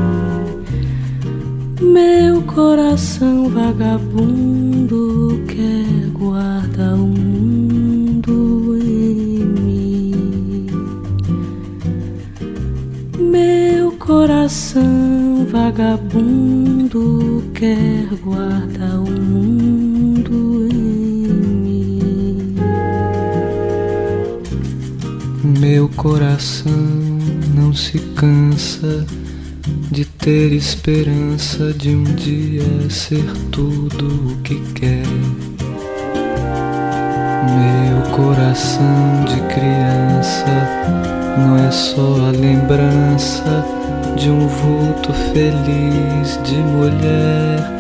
Meu 1.93 2.41
coração 2.43 3.49
vagabundo 3.49 5.41
quer 5.49 5.98
o 6.81 7.07
mundo 7.07 8.79
em 8.81 9.45
mim. 9.45 10.67
Meu 13.19 13.93
coração 13.93 15.45
vagabundo 15.51 17.45
quer 17.53 18.07
guardar 18.23 19.01
o 19.01 19.11
mundo 19.11 20.69
em 20.73 21.29
mim. 21.63 22.55
Meu 25.59 25.89
coração 25.91 26.73
não 27.55 27.75
se 27.75 27.99
cansa 28.15 29.05
de 29.91 30.05
ter 30.05 30.53
esperança 30.53 31.73
de 31.73 31.91
um 31.91 32.05
dia 32.05 32.89
ser 32.89 33.25
tudo 33.51 34.33
o 34.33 34.37
que 34.43 34.61
quer. 34.75 35.48
Meu 37.57 38.03
coração 38.15 39.25
de 39.25 39.41
criança 39.55 40.45
não 41.39 41.57
é 41.57 41.71
só 41.71 42.27
a 42.27 42.31
lembrança 42.31 43.65
de 44.17 44.29
um 44.29 44.49
vulto 44.49 45.13
feliz 45.33 46.41
de 46.43 46.57
mulher 46.57 47.79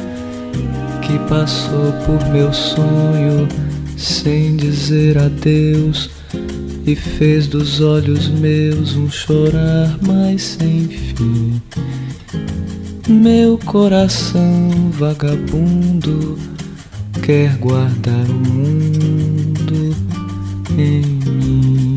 que 1.02 1.18
passou 1.28 1.92
por 2.06 2.24
meu 2.30 2.52
sonho 2.52 3.48
sem 3.96 4.56
dizer 4.56 5.18
adeus 5.18 6.10
e 6.86 6.94
fez 6.94 7.46
dos 7.46 7.80
olhos 7.80 8.28
meus 8.28 8.96
um 8.96 9.10
chorar 9.10 9.98
mais 10.00 10.42
sem 10.42 10.88
fim. 10.88 11.60
Meu 13.08 13.58
coração 13.58 14.90
vagabundo 14.92 16.38
quer 17.22 17.56
guardar 17.56 18.26
o 18.30 18.34
mundo 18.34 19.57
em 20.78 21.02
mim. 21.02 21.96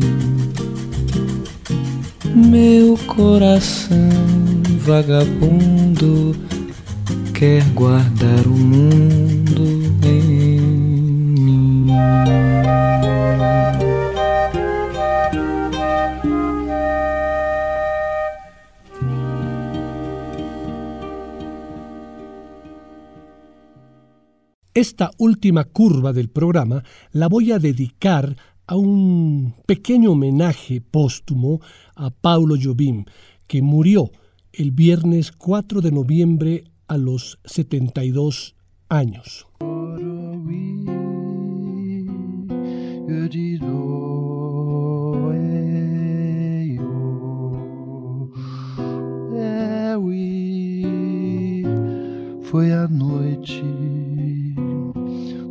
Meu 2.34 2.98
coração 3.06 4.08
vagabundo 4.80 6.34
quer 7.32 7.64
guardar 7.70 8.46
o 8.46 8.50
mundo 8.50 9.62
em. 10.04 10.42
Esta 24.74 25.10
última 25.18 25.64
curva 25.64 26.12
del 26.12 26.28
programa 26.28 26.82
la 27.12 27.28
voy 27.28 27.52
a 27.52 27.58
dedicar 27.58 28.34
a 28.72 28.76
un 28.76 29.52
pequeño 29.66 30.12
homenaje 30.12 30.80
póstumo 30.80 31.60
a 31.94 32.08
Paulo 32.08 32.54
Jobim, 32.58 33.04
que 33.46 33.60
murió 33.60 34.10
el 34.50 34.70
viernes 34.70 35.30
4 35.30 35.82
de 35.82 35.92
noviembre 35.92 36.64
a 36.88 36.96
los 36.96 37.38
72 37.44 38.54
años. 38.88 39.46
Foi 52.50 52.70
a 52.70 52.86
noite, 52.86 53.64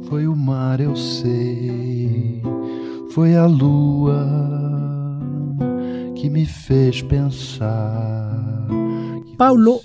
foi 0.03 0.27
o 0.27 0.35
mar, 0.35 0.79
eu 0.79 0.95
foi 3.11 3.35
a 3.35 3.45
lua 3.45 4.25
que 6.15 6.29
me 6.29 6.45
fez 6.45 7.03
pensar. 7.03 8.67
Paulo 9.37 9.81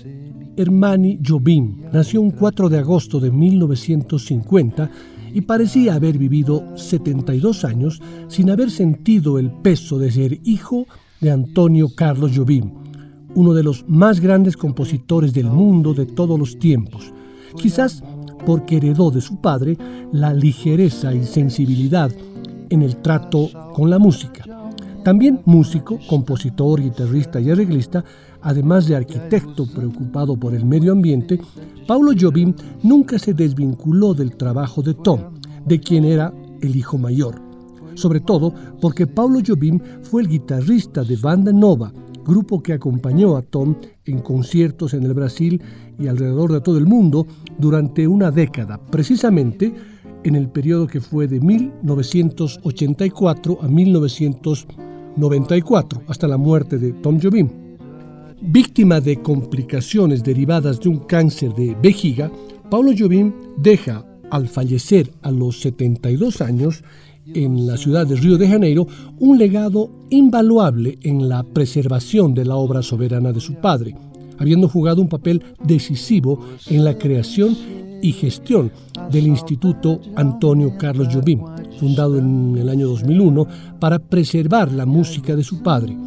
Hermani 0.55 1.19
Jobim 1.21 1.83
nació 1.91 2.21
un 2.21 2.31
4 2.31 2.69
de 2.69 2.77
agosto 2.77 3.19
de 3.19 3.29
1950 3.29 4.89
y 5.33 5.41
parecía 5.41 5.95
haber 5.95 6.17
vivido 6.17 6.77
72 6.77 7.65
años 7.65 8.01
sin 8.29 8.49
haber 8.49 8.71
sentido 8.71 9.39
el 9.39 9.51
peso 9.51 9.99
de 9.99 10.09
ser 10.09 10.39
hijo 10.45 10.85
de 11.19 11.31
Antonio 11.31 11.89
Carlos 11.93 12.31
Jobim, 12.33 12.71
uno 13.35 13.53
de 13.53 13.63
los 13.63 13.83
más 13.89 14.21
grandes 14.21 14.55
compositores 14.55 15.33
del 15.33 15.47
mundo 15.47 15.93
de 15.93 16.05
todos 16.05 16.39
los 16.39 16.57
tiempos, 16.59 17.11
quizás 17.57 18.01
porque 18.45 18.77
heredó 18.77 19.11
de 19.11 19.19
su 19.19 19.41
padre 19.41 19.77
la 20.13 20.33
ligereza 20.33 21.13
y 21.13 21.25
sensibilidad 21.25 22.09
en 22.69 22.81
el 22.81 22.97
trato 22.97 23.49
con 23.73 23.89
la 23.89 23.99
música. 23.99 24.43
También 25.03 25.39
músico, 25.45 25.99
compositor, 26.09 26.81
guitarrista 26.81 27.39
y 27.39 27.49
arreglista, 27.49 28.03
además 28.41 28.87
de 28.87 28.95
arquitecto 28.95 29.65
preocupado 29.65 30.35
por 30.35 30.53
el 30.53 30.65
medio 30.65 30.91
ambiente, 30.91 31.39
Paulo 31.87 32.11
Jobim 32.19 32.53
nunca 32.83 33.17
se 33.17 33.33
desvinculó 33.33 34.13
del 34.13 34.35
trabajo 34.35 34.81
de 34.81 34.93
Tom, 34.93 35.21
de 35.65 35.79
quien 35.79 36.03
era 36.03 36.33
el 36.61 36.75
hijo 36.75 36.97
mayor. 36.97 37.41
Sobre 37.95 38.19
todo 38.19 38.53
porque 38.81 39.07
Paulo 39.07 39.39
Jobim 39.45 39.79
fue 40.03 40.23
el 40.23 40.27
guitarrista 40.27 41.03
de 41.03 41.15
Banda 41.15 41.53
Nova, 41.53 41.91
grupo 42.25 42.61
que 42.61 42.73
acompañó 42.73 43.37
a 43.37 43.41
Tom 43.41 43.75
en 44.05 44.19
conciertos 44.19 44.93
en 44.93 45.03
el 45.03 45.13
Brasil 45.13 45.61
y 45.97 46.07
alrededor 46.07 46.51
de 46.51 46.61
todo 46.61 46.77
el 46.77 46.85
mundo 46.85 47.25
durante 47.57 48.05
una 48.07 48.29
década, 48.29 48.77
precisamente 48.91 49.73
en 50.27 50.35
el 50.35 50.49
periodo 50.49 50.85
que 50.87 50.99
fue 50.99 51.27
de 51.27 51.39
1984 51.39 53.59
a 53.61 53.67
1994, 53.67 56.01
hasta 56.07 56.27
la 56.27 56.37
muerte 56.37 56.77
de 56.77 56.93
Tom 56.93 57.19
Jobim. 57.21 57.49
Víctima 58.41 58.99
de 58.99 59.21
complicaciones 59.21 60.23
derivadas 60.23 60.79
de 60.79 60.89
un 60.89 60.97
cáncer 60.99 61.53
de 61.55 61.75
vejiga, 61.81 62.31
Paulo 62.69 62.91
Jobim 62.97 63.33
deja, 63.57 64.05
al 64.29 64.49
fallecer 64.49 65.11
a 65.21 65.31
los 65.31 65.61
72 65.61 66.41
años, 66.41 66.83
en 67.33 67.65
la 67.65 67.77
ciudad 67.77 68.05
de 68.05 68.15
Río 68.15 68.37
de 68.37 68.49
Janeiro, 68.49 68.85
un 69.19 69.37
legado 69.37 69.89
invaluable 70.09 70.99
en 71.03 71.29
la 71.29 71.43
preservación 71.43 72.33
de 72.33 72.43
la 72.45 72.55
obra 72.55 72.81
soberana 72.81 73.31
de 73.33 73.39
su 73.39 73.53
padre, 73.55 73.95
habiendo 74.37 74.67
jugado 74.69 75.01
un 75.01 75.09
papel 75.09 75.43
decisivo 75.63 76.39
en 76.67 76.83
la 76.83 76.97
creación 76.97 77.55
y 78.01 78.11
gestión 78.11 78.71
del 79.11 79.27
Instituto 79.27 79.99
Antonio 80.15 80.77
Carlos 80.77 81.09
Jobim, 81.13 81.41
fundado 81.79 82.17
en 82.17 82.57
el 82.57 82.69
año 82.69 82.87
2001 82.87 83.47
para 83.79 83.99
preservar 83.99 84.71
la 84.71 84.85
música 84.85 85.35
de 85.35 85.43
su 85.43 85.61
padre. 85.61 85.97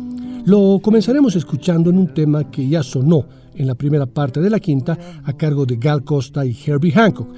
Lo 0.44 0.80
comenzaremos 0.82 1.36
escuchando 1.36 1.90
en 1.90 1.98
un 1.98 2.14
tema 2.14 2.50
que 2.50 2.68
ya 2.68 2.82
sonó 2.82 3.26
en 3.54 3.66
la 3.66 3.74
primera 3.74 4.06
parte 4.06 4.40
de 4.40 4.50
la 4.50 4.60
quinta 4.60 4.98
a 5.24 5.32
cargo 5.34 5.66
de 5.66 5.76
Gal 5.76 6.02
Costa 6.02 6.46
y 6.46 6.56
Herbie 6.66 6.92
Hancock, 6.92 7.28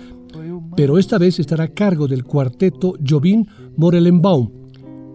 pero 0.76 0.98
esta 0.98 1.18
vez 1.18 1.38
estará 1.38 1.64
a 1.64 1.68
cargo 1.68 2.06
del 2.06 2.24
cuarteto 2.24 2.94
Jobim 3.06 3.44
Morelenbaum, 3.76 4.50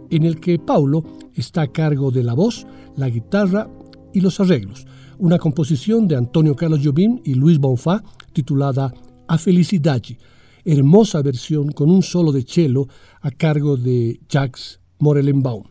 en 0.09 0.23
el 0.23 0.39
que 0.39 0.59
Paulo 0.59 1.03
está 1.33 1.61
a 1.63 1.67
cargo 1.67 2.11
de 2.11 2.23
la 2.23 2.33
voz, 2.33 2.67
la 2.95 3.09
guitarra 3.09 3.69
y 4.13 4.21
los 4.21 4.39
arreglos, 4.39 4.85
una 5.19 5.37
composición 5.37 6.07
de 6.07 6.15
Antonio 6.15 6.55
Carlos 6.55 6.81
Jobim 6.83 7.19
y 7.23 7.33
Luis 7.33 7.57
Bonfá 7.57 8.03
titulada 8.33 8.93
a 9.27 9.37
Felicidade, 9.37 10.17
hermosa 10.65 11.21
versión 11.21 11.71
con 11.71 11.89
un 11.89 12.01
solo 12.01 12.31
de 12.31 12.43
cello 12.43 12.87
a 13.21 13.31
cargo 13.31 13.77
de 13.77 14.19
Jacques 14.29 14.79
Morellenbaum. 14.99 15.63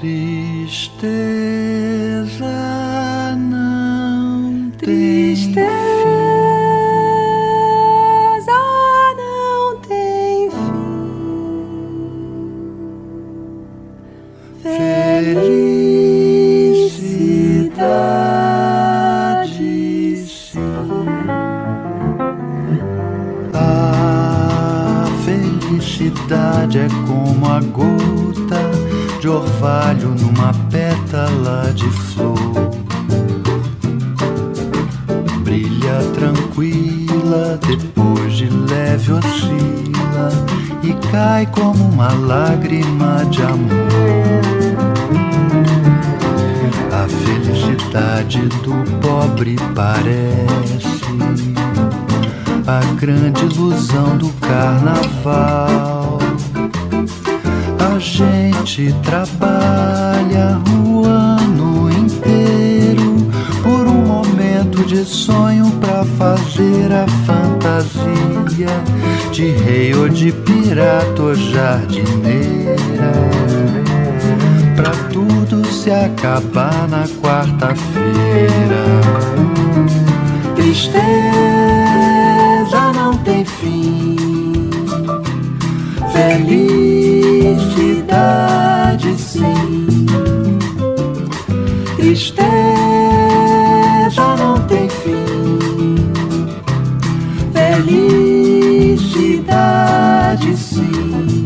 Tristeza 0.00 1.87
felicidade 25.98 26.78
é 26.78 26.88
como 27.06 27.44
a 27.46 27.60
gota 27.60 29.18
de 29.20 29.28
orvalho 29.28 30.10
numa 30.10 30.54
pétala 30.70 31.72
de 31.74 31.90
flor. 31.90 32.38
Brilha 35.42 35.98
tranquila, 36.14 37.58
depois 37.66 38.32
de 38.36 38.48
leve 38.48 39.12
oscila 39.12 40.30
e 40.84 40.92
cai 41.10 41.46
como 41.46 41.84
uma 41.88 42.12
lágrima 42.12 43.24
de 43.30 43.42
amor. 43.42 44.38
A 46.92 47.08
felicidade 47.08 48.42
do 48.62 48.84
pobre 49.00 49.56
parece 49.74 51.47
a 52.68 52.80
grande 52.96 53.46
ilusão 53.46 54.18
do 54.18 54.28
carnaval. 54.40 56.18
A 57.78 57.98
gente 57.98 58.94
trabalha 59.02 60.60
o 60.84 61.02
ano 61.06 61.90
inteiro 61.90 63.26
por 63.62 63.88
um 63.88 64.06
momento 64.06 64.84
de 64.84 65.02
sonho 65.02 65.70
pra 65.80 66.04
fazer 66.18 66.92
a 66.92 67.06
fantasia 67.24 68.68
de 69.32 69.50
rei 69.50 69.94
ou 69.94 70.10
de 70.10 70.30
pirata 70.30 71.22
ou 71.22 71.34
jardineira. 71.34 72.76
Pra 74.76 74.90
tudo 75.10 75.66
se 75.72 75.90
acabar 75.90 76.86
na 76.86 77.08
quarta-feira. 77.22 78.84
Tristeza 80.54 81.57
Felicidade 86.18 87.54
sim. 89.16 89.86
Tristeza 91.94 92.48
não 94.36 94.58
tem 94.66 94.88
fim. 94.88 95.94
Felicidade 97.52 99.36
sim. 100.56 101.44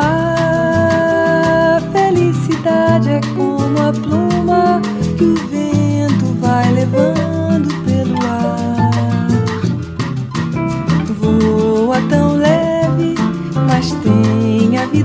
A 0.00 1.80
felicidade 1.92 3.08
é 3.08 3.20
como 3.36 3.78
a 3.80 3.92
pluma 3.92 4.82
que 5.16 5.24
o 5.24 5.36
vento 5.46 6.34
vai 6.40 6.72
levando 6.72 7.11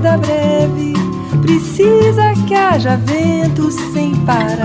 vida 0.08 0.16
breve. 0.16 0.94
Precisa 1.42 2.32
que 2.46 2.54
haja 2.54 2.96
vento 2.96 3.70
sem 3.70 4.14
parar. 4.24 4.56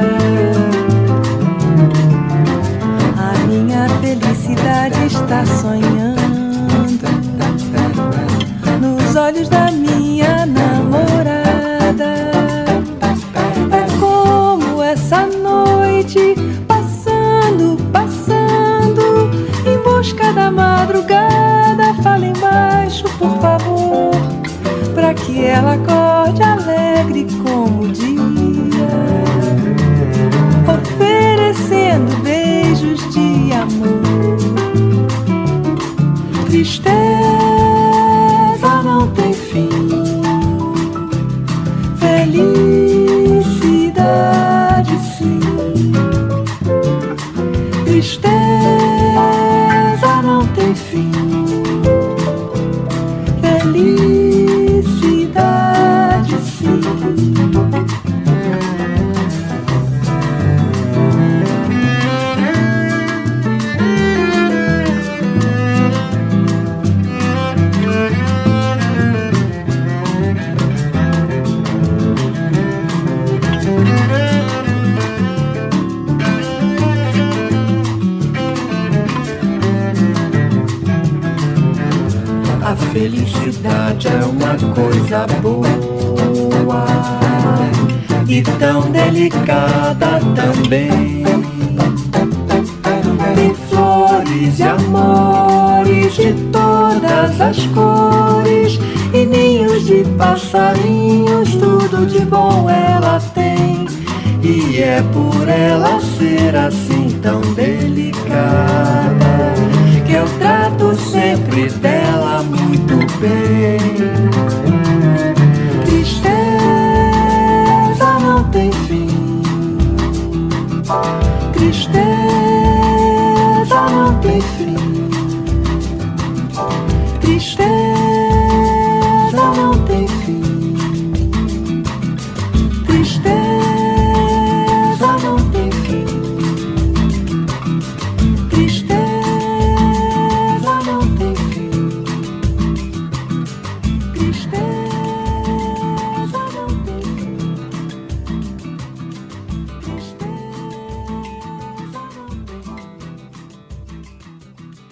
A 3.17 3.47
minha 3.47 3.87
felicidade 3.99 5.05
está 5.05 5.45
sonhando 5.45 6.23
nos 8.79 9.15
olhos 9.15 9.49
da 9.49 9.62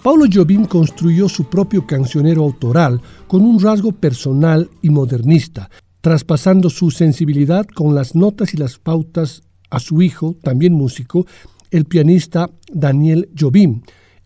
Paulo 0.02 0.24
Jobim 0.28 0.64
construyó 0.64 1.28
su 1.28 1.44
propio 1.44 1.86
cancionero 1.86 2.42
autoral 2.42 3.00
con 3.28 3.42
un 3.42 3.60
rasgo 3.60 3.92
personal 3.92 4.68
y 4.82 4.90
modernista, 4.90 5.70
traspasando 6.00 6.70
su 6.70 6.90
sensibilidad 6.90 7.66
con 7.66 7.94
las 7.94 8.16
notas 8.16 8.52
y 8.52 8.56
las 8.56 8.80
pautas 8.80 9.42
a 9.70 9.78
su 9.78 10.02
hijo, 10.02 10.36
también 10.42 10.72
músico, 10.72 11.24
el 11.70 11.84
pianista 11.84 12.50
Daniel 12.72 13.30
Jobim, 13.38 13.82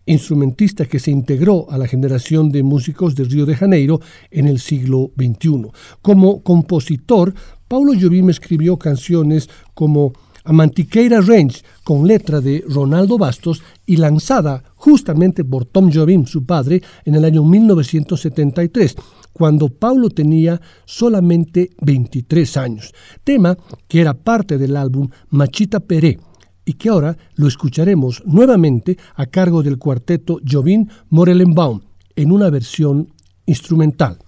instrumentista 0.07 0.87
que 0.87 0.99
se 0.99 1.11
integró 1.11 1.67
a 1.71 1.77
la 1.77 1.87
generación 1.87 2.51
de 2.51 2.63
músicos 2.63 3.15
de 3.15 3.25
Río 3.25 3.45
de 3.45 3.57
Janeiro 3.57 4.01
en 4.31 4.49
el 4.49 4.61
siglo 4.61 5.11
XXI. 5.19 5.67
Como 6.01 6.43
compositor, 6.43 7.35
Paulo 7.69 7.93
Jobim 8.01 8.31
escribió 8.31 8.79
canciones 8.79 9.51
como 9.75 10.15
a 10.47 10.53
Mantiqueira 10.53 11.21
Range, 11.21 11.63
con 11.83 12.07
letra 12.07 12.41
de 12.41 12.65
Ronaldo 12.69 13.19
Bastos 13.19 13.63
y 13.85 13.97
lanzada 13.97 14.63
justamente 14.77 15.45
por 15.45 15.65
Tom 15.67 15.91
Jobim, 15.93 16.25
su 16.25 16.47
padre, 16.47 16.83
en 17.05 17.17
el 17.17 17.25
año 17.25 17.43
1973, 17.45 18.95
cuando 19.33 19.69
Paulo 19.69 20.09
tenía 20.09 20.61
solamente 20.85 21.71
23 21.83 22.57
años. 22.57 22.95
Tema 23.25 23.57
que 23.89 24.01
era 24.01 24.15
parte 24.15 24.57
del 24.57 24.77
álbum 24.77 25.09
Machita 25.31 25.81
Peré 25.81 26.19
y 26.65 26.75
que 26.75 26.89
ahora 26.89 27.17
lo 27.35 27.49
escucharemos 27.49 28.23
nuevamente 28.25 28.97
a 29.17 29.27
cargo 29.27 29.63
del 29.63 29.79
cuarteto 29.79 30.39
Jobim 30.49 30.87
Morelenbaum 31.11 31.81
en 32.15 32.33
una 32.33 32.51
versión 32.51 33.13
instrumental. 33.47 34.19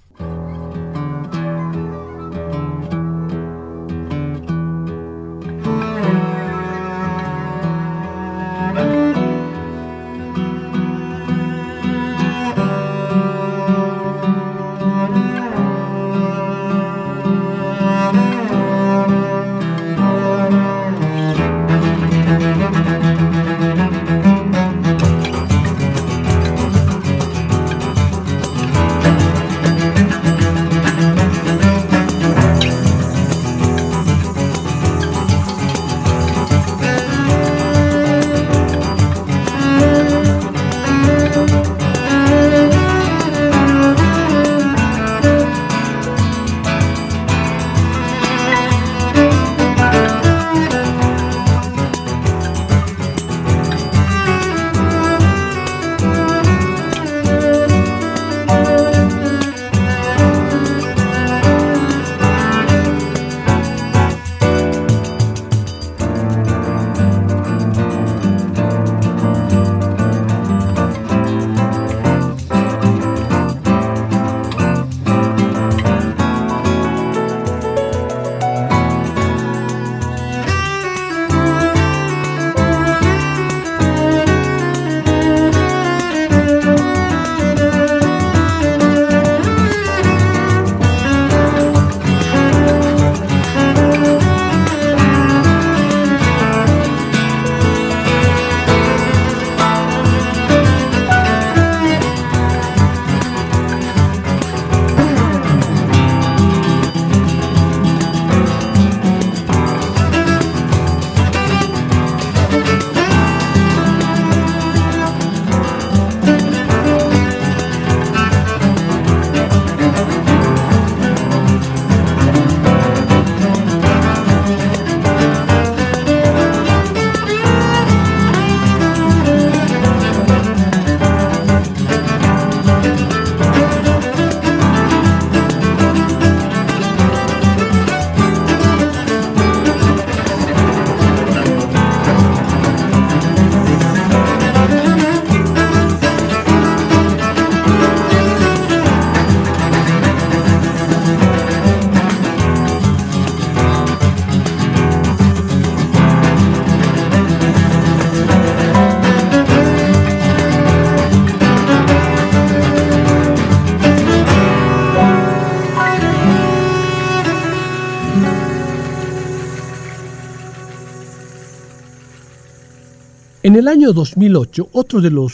En 173.48 173.56
el 173.56 173.66
año 173.66 173.94
2008, 173.94 174.68
otro 174.72 175.00
de 175.00 175.10
los 175.10 175.32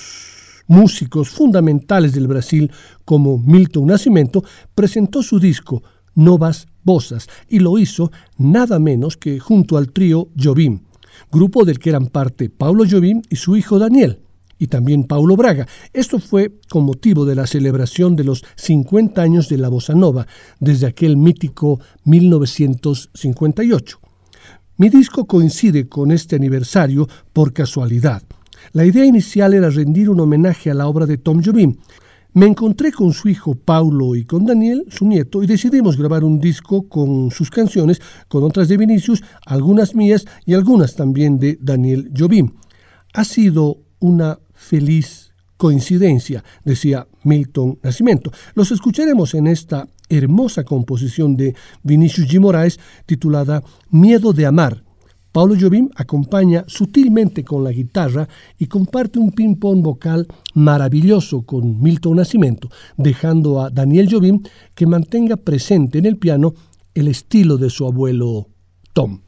músicos 0.69 1.31
fundamentales 1.31 2.13
del 2.13 2.29
Brasil, 2.29 2.71
como 3.05 3.39
Milton 3.39 3.87
Nascimento, 3.87 4.45
presentó 4.73 5.21
su 5.21 5.41
disco 5.41 5.83
Novas 6.15 6.69
Bosas 6.85 7.27
y 7.49 7.59
lo 7.59 7.77
hizo 7.77 8.13
nada 8.39 8.79
menos 8.79 9.17
que 9.17 9.41
junto 9.41 9.77
al 9.77 9.91
trío 9.91 10.29
Jobim, 10.41 10.83
grupo 11.33 11.65
del 11.65 11.81
que 11.81 11.91
eran 11.91 12.07
parte 12.07 12.51
Paulo 12.51 12.85
Jobim 12.89 13.21
y 13.31 13.35
su 13.35 13.57
hijo 13.57 13.81
Daniel 13.81 14.21
y 14.61 14.69
también 14.69 15.03
Paulo 15.03 15.35
Braga. 15.35 15.67
Esto 15.93 16.21
fue 16.21 16.53
con 16.71 16.85
motivo 16.85 17.25
de 17.25 17.35
la 17.35 17.49
celebración 17.49 18.15
de 18.15 18.23
los 18.23 18.45
50 18.55 19.21
años 19.21 19.49
de 19.49 19.59
la 19.59 19.69
bossa 19.69 19.97
nova, 19.97 20.29
desde 20.61 20.87
aquel 20.87 21.17
mítico 21.17 21.81
1958. 22.05 24.04
Mi 24.77 24.89
disco 24.89 25.25
coincide 25.25 25.89
con 25.89 26.11
este 26.11 26.35
aniversario 26.35 27.07
por 27.33 27.53
casualidad. 27.53 28.25
La 28.73 28.85
idea 28.85 29.05
inicial 29.05 29.55
era 29.55 29.71
rendir 29.71 30.11
un 30.11 30.19
homenaje 30.19 30.69
a 30.69 30.75
la 30.75 30.89
obra 30.89 31.07
de 31.07 31.17
Tom 31.17 31.41
Jobim. 31.45 31.77
Me 32.33 32.47
encontré 32.47 32.91
con 32.91 33.13
su 33.13 33.29
hijo 33.29 33.55
Paulo 33.55 34.17
y 34.17 34.25
con 34.25 34.45
Daniel, 34.45 34.85
su 34.89 35.07
nieto, 35.07 35.45
y 35.45 35.47
decidimos 35.47 35.97
grabar 35.97 36.25
un 36.25 36.41
disco 36.41 36.89
con 36.89 37.31
sus 37.31 37.51
canciones, 37.51 38.03
con 38.27 38.43
otras 38.43 38.67
de 38.67 38.77
Vinicius, 38.77 39.23
algunas 39.47 39.95
mías 39.95 40.25
y 40.45 40.55
algunas 40.55 40.97
también 40.97 41.39
de 41.39 41.57
Daniel 41.61 42.11
Jobim. 42.17 42.51
Ha 43.13 43.23
sido 43.23 43.79
una 44.01 44.41
feliz 44.55 45.35
coincidencia, 45.57 46.43
decía 46.65 47.07
Milton 47.23 47.79
Nascimento. 47.81 48.33
Los 48.57 48.73
escucharemos 48.73 49.35
en 49.35 49.47
esta 49.47 49.87
hermosa 50.09 50.65
composición 50.65 51.37
de 51.37 51.55
Vinicius 51.83 52.29
G. 52.29 52.41
Moraes 52.41 52.79
titulada 53.07 53.63
Miedo 53.91 54.33
de 54.33 54.47
Amar. 54.47 54.83
Paulo 55.33 55.57
Jobim 55.61 55.91
acompaña 55.97 56.65
sutilmente 56.69 57.43
con 57.43 57.65
la 57.65 57.73
guitarra 57.73 58.29
y 58.57 58.67
comparte 58.67 59.19
un 59.19 59.33
ping-pong 59.33 59.83
vocal 59.83 60.29
maravilloso 60.55 61.43
con 61.43 61.83
Milton 61.83 62.19
Nascimento, 62.19 62.69
dejando 62.97 63.61
a 63.61 63.69
Daniel 63.71 64.09
Jobim 64.09 64.41
que 64.77 64.87
mantenga 64.87 65.37
presente 65.37 65.99
en 65.99 66.07
el 66.07 66.19
piano 66.19 66.55
el 66.95 67.09
estilo 67.09 67.57
de 67.57 67.69
su 67.69 67.85
abuelo 67.85 68.47
Tom. 68.93 69.23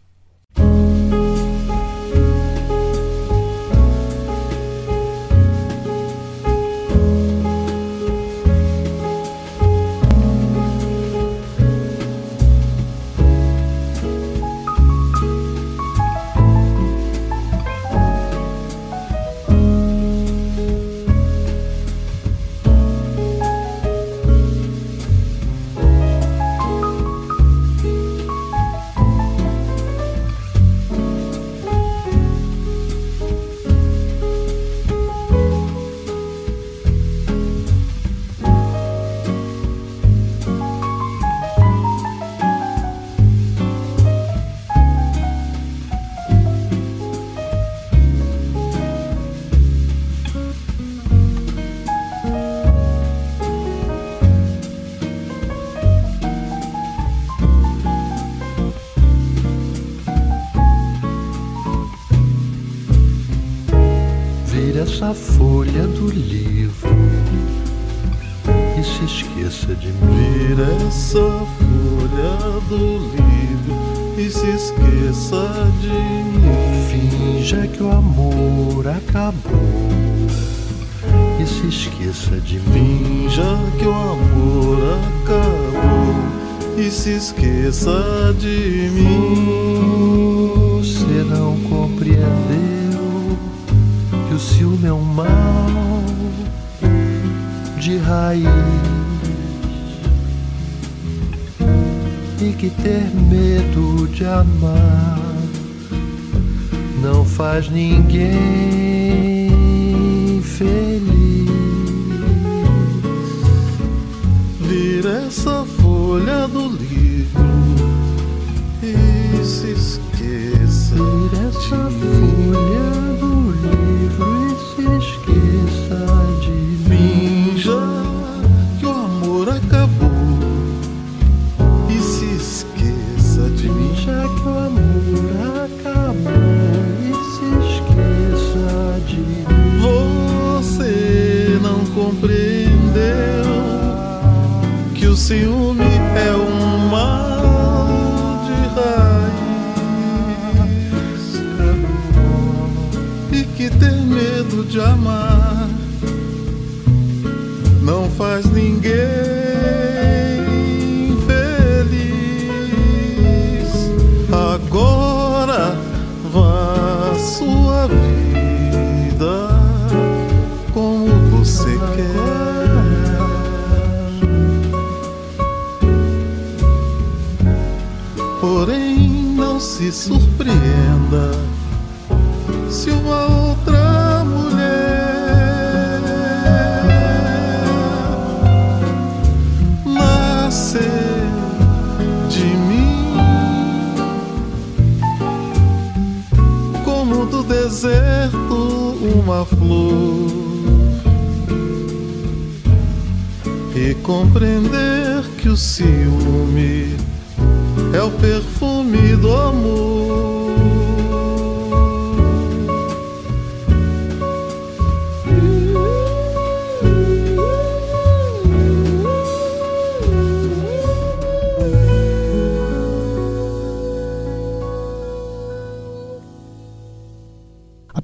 Se 81.71 81.89
esqueça 81.89 82.41
de 82.41 82.59
mim. 82.61 83.29
Finja 83.29 83.59
que 83.79 83.87
o 83.87 83.93
amor 83.93 84.79
acabou 85.23 86.15
e 86.79 86.91
se 86.91 87.11
esqueça 87.11 88.35
de 88.39 88.91
mim. 88.93 90.79
Você 90.79 91.25
não 91.29 91.57
compreendeu 91.61 92.77
o 94.37 94.39
ciúme 94.39 94.87
é 94.87 94.93
um 94.93 95.01
mal 95.01 96.05
de 97.81 97.97
raiz 97.97 98.45
e 102.43 102.53
que 102.53 102.69
ter 102.69 103.11
medo 103.15 104.07
de 104.09 104.27
amar 104.27 105.19
não 107.01 107.25
faz 107.25 107.71
ninguém 107.71 108.76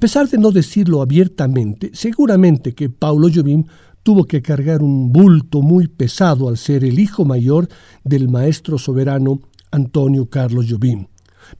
pesar 0.03 0.27
de 0.27 0.37
no 0.37 0.51
decirlo 0.51 1.01
abiertamente, 1.01 1.89
seguramente 1.93 2.73
que 2.75 2.89
Paulo 2.89 3.29
Jobim 3.33 3.63
tuvo 4.03 4.25
que 4.25 4.41
cargar 4.41 4.83
un 4.83 5.13
bulto 5.13 5.61
muy 5.61 5.87
pesado 5.87 6.49
al 6.49 6.57
ser 6.57 6.83
el 6.83 6.99
hijo 6.99 7.23
mayor 7.23 7.69
del 8.03 8.27
maestro 8.27 8.77
soberano 8.77 9.39
Antonio 9.71 10.29
Carlos 10.29 10.65
Jobim. 10.69 11.07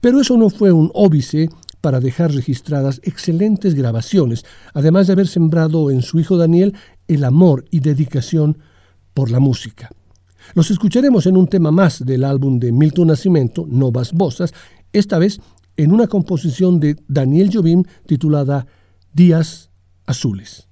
Pero 0.02 0.20
eso 0.20 0.36
no 0.36 0.50
fue 0.50 0.72
un 0.72 0.90
óbice 0.92 1.48
para 1.80 2.00
dejar 2.00 2.34
registradas 2.34 3.00
excelentes 3.02 3.74
grabaciones, 3.74 4.44
además 4.74 5.06
de 5.06 5.14
haber 5.14 5.26
sembrado 5.26 5.90
en 5.90 6.02
su 6.02 6.20
hijo 6.20 6.36
Daniel 6.36 6.74
el 7.08 7.24
amor 7.24 7.64
y 7.70 7.80
dedicación 7.80 8.58
por 9.14 9.30
la 9.30 9.40
música. 9.40 9.88
Los 10.52 10.70
escucharemos 10.70 11.24
en 11.24 11.38
un 11.38 11.48
tema 11.48 11.70
más 11.70 12.04
del 12.04 12.24
álbum 12.24 12.58
de 12.58 12.72
Milton 12.72 13.06
Nascimento, 13.06 13.64
Novas 13.66 14.12
Bosas, 14.12 14.52
esta 14.92 15.18
vez 15.18 15.40
en 15.76 15.92
una 15.92 16.06
composición 16.06 16.80
de 16.80 16.96
Daniel 17.08 17.50
Jobim 17.52 17.84
titulada 18.06 18.66
Días 19.12 19.70
Azules. 20.06 20.68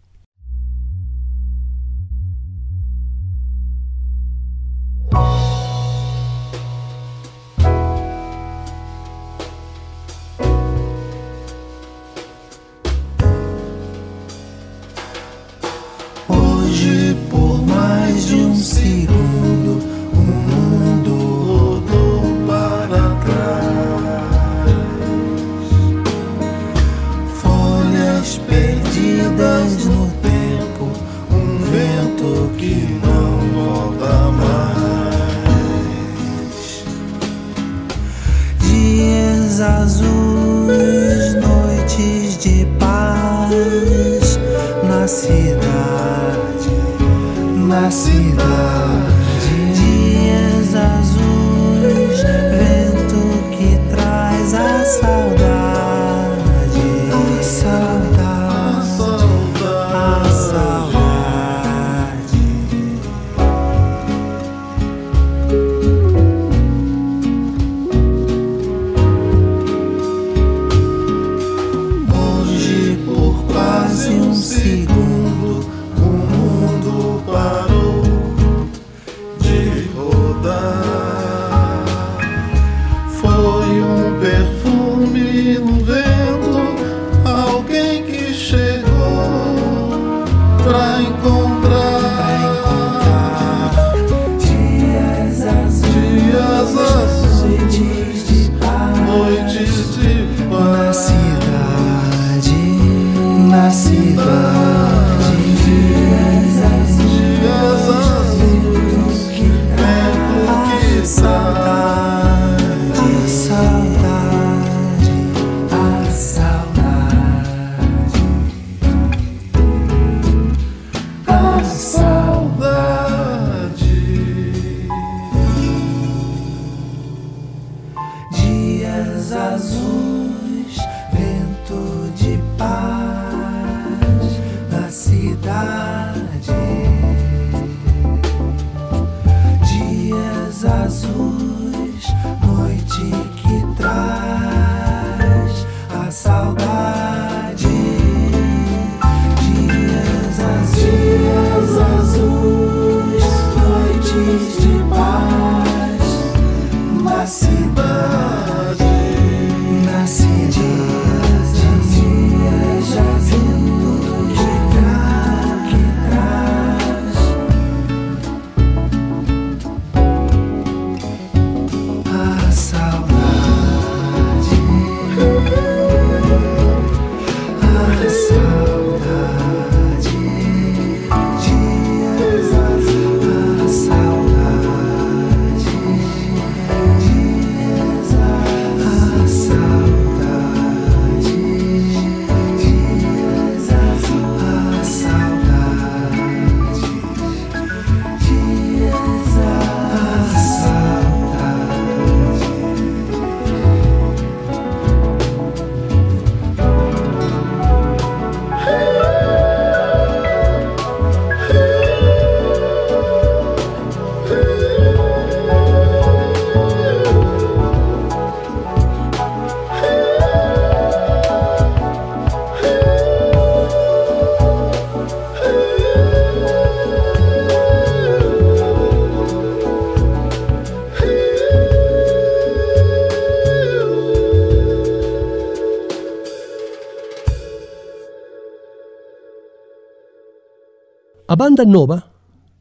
La 241.33 241.37
banda 241.37 241.65
Nova, 241.65 242.13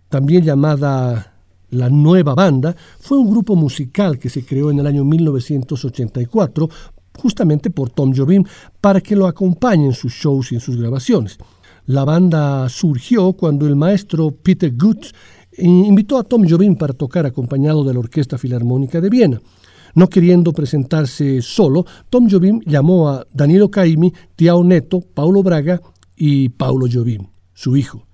también 0.07 0.45
llamada 0.45 1.33
la 1.71 1.89
Nueva 1.89 2.35
Banda, 2.35 2.73
fue 3.01 3.17
un 3.17 3.29
grupo 3.29 3.53
musical 3.53 4.17
que 4.17 4.29
se 4.29 4.45
creó 4.45 4.71
en 4.71 4.79
el 4.79 4.87
año 4.87 5.03
1984 5.03 6.69
justamente 7.19 7.69
por 7.69 7.89
Tom 7.89 8.13
Jobim 8.15 8.45
para 8.79 9.01
que 9.01 9.17
lo 9.17 9.27
acompañe 9.27 9.87
en 9.87 9.93
sus 9.93 10.13
shows 10.13 10.53
y 10.53 10.55
en 10.55 10.61
sus 10.61 10.77
grabaciones. 10.77 11.37
La 11.87 12.05
banda 12.05 12.69
surgió 12.69 13.33
cuando 13.33 13.67
el 13.67 13.75
maestro 13.75 14.31
Peter 14.31 14.71
Gutz 14.73 15.11
invitó 15.57 16.17
a 16.17 16.23
Tom 16.23 16.47
Jobim 16.49 16.77
para 16.77 16.93
tocar 16.93 17.25
acompañado 17.25 17.83
de 17.83 17.91
la 17.91 17.99
Orquesta 17.99 18.37
Filarmónica 18.37 19.01
de 19.01 19.09
Viena. 19.09 19.41
No 19.95 20.07
queriendo 20.07 20.53
presentarse 20.53 21.41
solo, 21.41 21.85
Tom 22.09 22.29
Jobim 22.31 22.61
llamó 22.65 23.09
a 23.09 23.27
Danilo 23.33 23.69
Caimi, 23.69 24.13
Tiao 24.37 24.63
Neto, 24.63 25.01
Paulo 25.01 25.43
Braga 25.43 25.81
y 26.15 26.47
Paulo 26.47 26.87
Jobim, 26.89 27.27
su 27.53 27.75
hijo. 27.75 28.05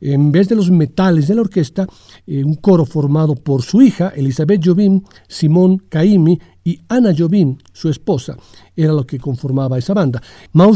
En 0.00 0.32
vez 0.32 0.48
de 0.48 0.56
los 0.56 0.70
metales 0.70 1.28
de 1.28 1.34
la 1.34 1.42
orquesta, 1.42 1.86
eh, 2.26 2.42
un 2.42 2.54
coro 2.54 2.86
formado 2.86 3.34
por 3.34 3.62
su 3.62 3.82
hija, 3.82 4.12
Elizabeth 4.16 4.64
Jobim, 4.64 5.02
Simón 5.28 5.78
Caimi 5.88 6.38
y 6.64 6.80
Ana 6.88 7.12
Jobim, 7.16 7.56
su 7.72 7.88
esposa, 7.88 8.36
era 8.76 8.92
lo 8.92 9.06
que 9.06 9.18
conformaba 9.18 9.78
esa 9.78 9.94
banda. 9.94 10.22
Mau 10.52 10.74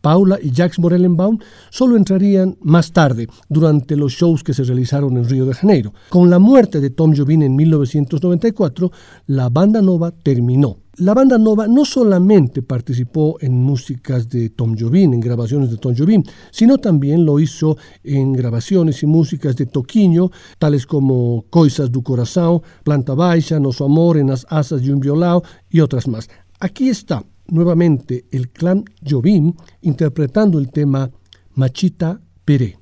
Paula 0.00 0.38
y 0.42 0.50
Jacques 0.50 0.78
Morellenbaum 0.78 1.38
solo 1.70 1.96
entrarían 1.96 2.56
más 2.62 2.92
tarde, 2.92 3.28
durante 3.48 3.96
los 3.96 4.12
shows 4.12 4.42
que 4.42 4.54
se 4.54 4.64
realizaron 4.64 5.16
en 5.16 5.28
Río 5.28 5.46
de 5.46 5.54
Janeiro. 5.54 5.92
Con 6.08 6.30
la 6.30 6.38
muerte 6.38 6.80
de 6.80 6.90
Tom 6.90 7.14
Jobim 7.14 7.42
en 7.42 7.56
1994, 7.56 8.90
la 9.26 9.48
banda 9.48 9.82
nova 9.82 10.10
terminó. 10.10 10.78
La 11.00 11.14
banda 11.14 11.38
Nova 11.38 11.66
no 11.66 11.86
solamente 11.86 12.60
participó 12.60 13.38
en 13.40 13.54
músicas 13.54 14.28
de 14.28 14.50
Tom 14.50 14.76
Jobim, 14.78 15.14
en 15.14 15.20
grabaciones 15.20 15.70
de 15.70 15.78
Tom 15.78 15.94
Jobim, 15.96 16.22
sino 16.50 16.76
también 16.76 17.24
lo 17.24 17.40
hizo 17.40 17.78
en 18.04 18.34
grabaciones 18.34 19.02
y 19.02 19.06
músicas 19.06 19.56
de 19.56 19.64
Toquinho, 19.64 20.30
tales 20.58 20.84
como 20.84 21.46
Coisas 21.48 21.90
do 21.90 22.02
Coração, 22.02 22.60
Planta 22.84 23.14
Baixa, 23.14 23.58
Nosso 23.58 23.86
Amor, 23.86 24.18
En 24.18 24.26
las 24.26 24.46
Asas 24.50 24.82
de 24.82 24.92
un 24.92 25.00
Violao 25.00 25.42
y 25.70 25.80
otras 25.80 26.06
más. 26.06 26.28
Aquí 26.58 26.90
está 26.90 27.24
nuevamente 27.46 28.26
el 28.30 28.50
clan 28.50 28.84
Jobim 29.02 29.54
interpretando 29.80 30.58
el 30.58 30.68
tema 30.70 31.10
Machita 31.54 32.20
Peré. 32.44 32.78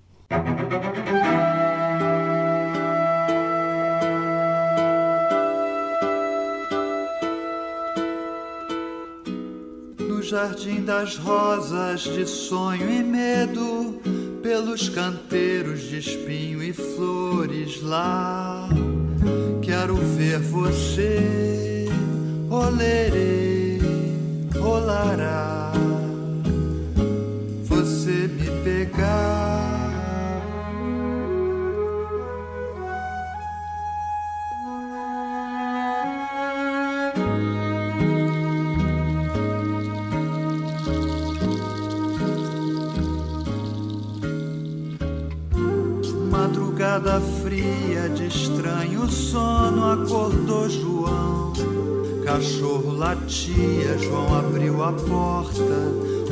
Jardim 10.28 10.84
das 10.84 11.16
rosas 11.16 12.02
de 12.02 12.26
sonho 12.26 12.90
e 12.90 13.02
medo, 13.02 13.98
pelos 14.42 14.88
canteiros 14.90 15.80
de 15.80 15.98
espinho 15.98 16.62
e 16.62 16.72
flores 16.72 17.80
lá, 17.80 18.68
quero 19.62 19.96
ver 19.96 20.38
você, 20.40 21.86
olerei 22.50 23.78
rolará. 24.54 25.72
Você 27.64 28.28
me 28.28 28.50
pegar. 28.62 29.47
Madrugada 46.98 47.20
fria 47.42 48.08
de 48.08 48.26
estranho 48.26 49.08
sono 49.08 49.92
acordou 49.92 50.68
João 50.68 51.52
Cachorro 52.24 52.90
latia, 52.90 53.96
João 53.98 54.36
abriu 54.36 54.82
a 54.82 54.92
porta, 54.92 55.62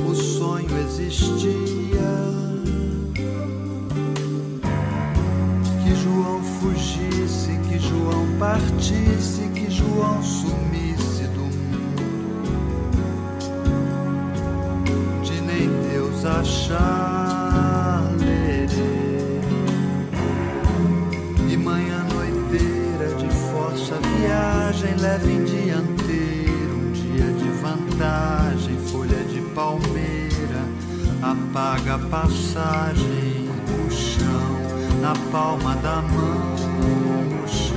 o 0.04 0.14
sonho 0.14 0.68
existia. 0.84 2.00
Que 5.84 5.94
João 5.94 6.42
fugisse, 6.60 7.58
que 7.68 7.78
João 7.78 8.26
partisse, 8.38 9.48
que 9.54 9.70
João 9.70 10.20
sumisse 10.20 11.28
do 11.28 11.42
mundo. 11.42 12.02
De 15.22 15.40
nem 15.42 15.68
Deus 15.88 16.24
achar 16.24 17.25
leve 25.06 25.32
em 25.32 25.44
dia 25.44 25.76
folha 28.90 29.22
de 29.24 29.40
palmeira 29.54 30.62
apaga 31.22 31.94
a 31.94 31.98
passagem, 31.98 33.48
o 33.86 33.90
chão 33.90 35.00
na 35.00 35.14
palma 35.30 35.76
da 35.76 36.02
mão, 36.02 36.56
o 37.44 37.48
chão, 37.48 37.76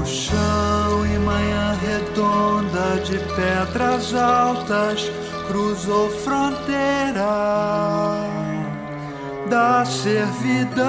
o 0.00 0.04
chão 0.04 1.06
e 1.06 1.18
manhã 1.18 1.78
redonda 1.80 3.00
de 3.04 3.18
pedras 3.34 4.14
altas 4.14 5.10
cruzou 5.46 6.10
fronteira 6.10 7.30
da 9.48 9.84
servidão, 9.84 10.80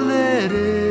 volere 0.00 0.87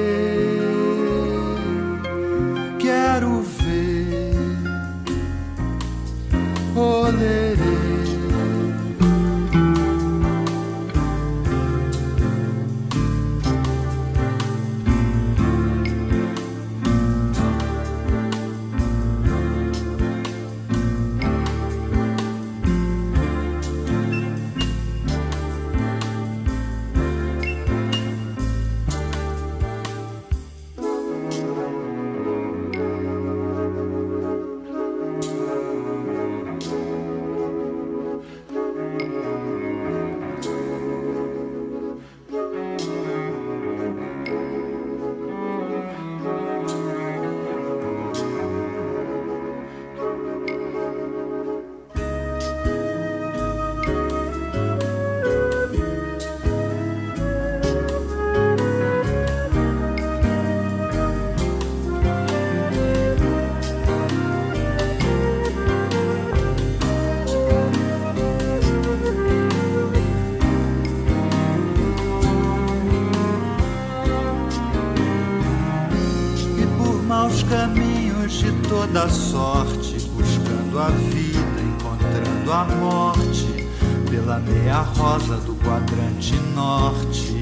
da 78.94 79.10
sorte, 79.10 80.00
buscando 80.16 80.80
a 80.80 80.90
vida, 80.90 81.62
encontrando 81.62 82.52
a 82.52 82.66
morte, 82.66 83.68
pela 84.10 84.40
meia 84.40 84.82
rosa 84.82 85.38
do 85.38 85.56
quadrante 85.56 86.36
norte. 86.56 87.42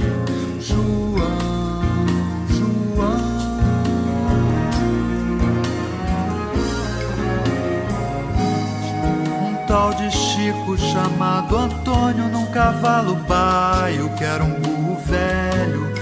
João, 0.60 1.18
João. 2.50 3.36
Um 9.43 9.68
tal 9.68 9.93
de 9.93 10.12
Chico 10.12 10.78
chamado 10.78 11.56
Antônio 11.56 12.28
num 12.30 12.48
cavalo 12.48 13.16
baio, 13.28 14.10
que 14.18 14.24
era 14.24 14.43
um 14.43 14.60
burro 14.60 14.98
velho, 15.06 15.95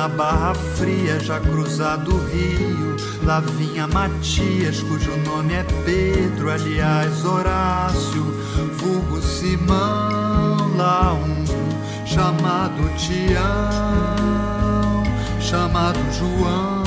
na 0.00 0.08
barra 0.08 0.54
fria 0.54 1.20
já 1.20 1.38
cruzado 1.38 2.14
o 2.14 2.24
rio 2.30 2.96
Lá 3.22 3.40
vinha 3.40 3.86
Matias, 3.86 4.80
cujo 4.80 5.14
nome 5.18 5.52
é 5.52 5.62
Pedro, 5.84 6.50
aliás 6.50 7.22
Horácio, 7.22 8.24
vulgo 8.78 9.20
Simão, 9.20 10.74
lá 10.74 11.12
um 11.12 11.44
chamado 12.06 12.82
Tião, 12.96 13.42
chamado 15.38 15.98
João. 16.18 16.79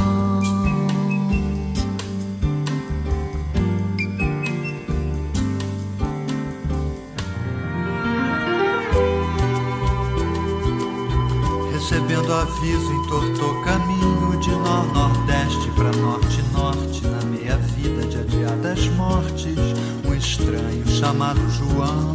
Recebendo 12.63 12.73
aviso, 12.73 12.93
entortou 12.93 13.61
caminho 13.61 14.39
de 14.39 14.49
nor-nordeste 14.49 15.69
para 15.75 15.91
norte-norte, 15.91 17.05
na 17.05 17.25
meia-vida 17.25 18.07
de 18.07 18.17
adiadas 18.17 18.87
mortes, 18.89 19.57
um 20.05 20.13
estranho 20.13 20.87
chamado 20.87 21.39
João. 21.51 22.13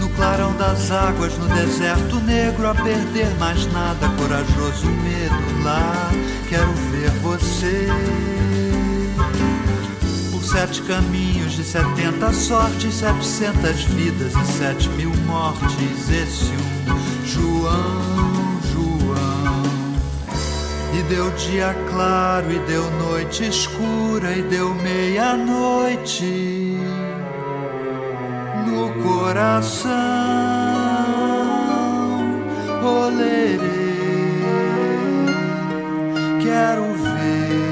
No 0.00 0.08
clarão 0.10 0.52
das 0.56 0.90
águas, 0.90 1.36
no 1.38 1.46
deserto 1.48 2.16
negro, 2.20 2.68
a 2.68 2.74
perder 2.74 3.28
mais 3.38 3.64
nada, 3.72 4.08
corajoso 4.18 4.86
medo 4.86 5.64
lá, 5.64 6.10
quero 6.48 6.72
ver 6.90 7.10
você 7.22 7.86
sete 10.52 10.82
caminhos 10.82 11.52
de 11.52 11.64
setenta 11.64 12.30
sortes, 12.30 12.96
setecentas 12.96 13.84
vidas 13.84 14.34
e 14.34 14.44
sete 14.52 14.86
mil 14.90 15.10
mortes. 15.26 16.10
Esse 16.10 16.52
um 16.52 17.26
João, 17.26 18.60
João. 18.70 19.62
E 20.92 21.02
deu 21.04 21.30
dia 21.30 21.74
claro, 21.90 22.52
e 22.52 22.58
deu 22.66 22.90
noite 22.98 23.48
escura, 23.48 24.32
e 24.32 24.42
deu 24.42 24.74
meia-noite 24.74 26.76
no 28.66 28.92
coração. 29.02 29.90
Olerê, 32.82 33.58
quero 36.42 36.92
Passo 36.92 37.71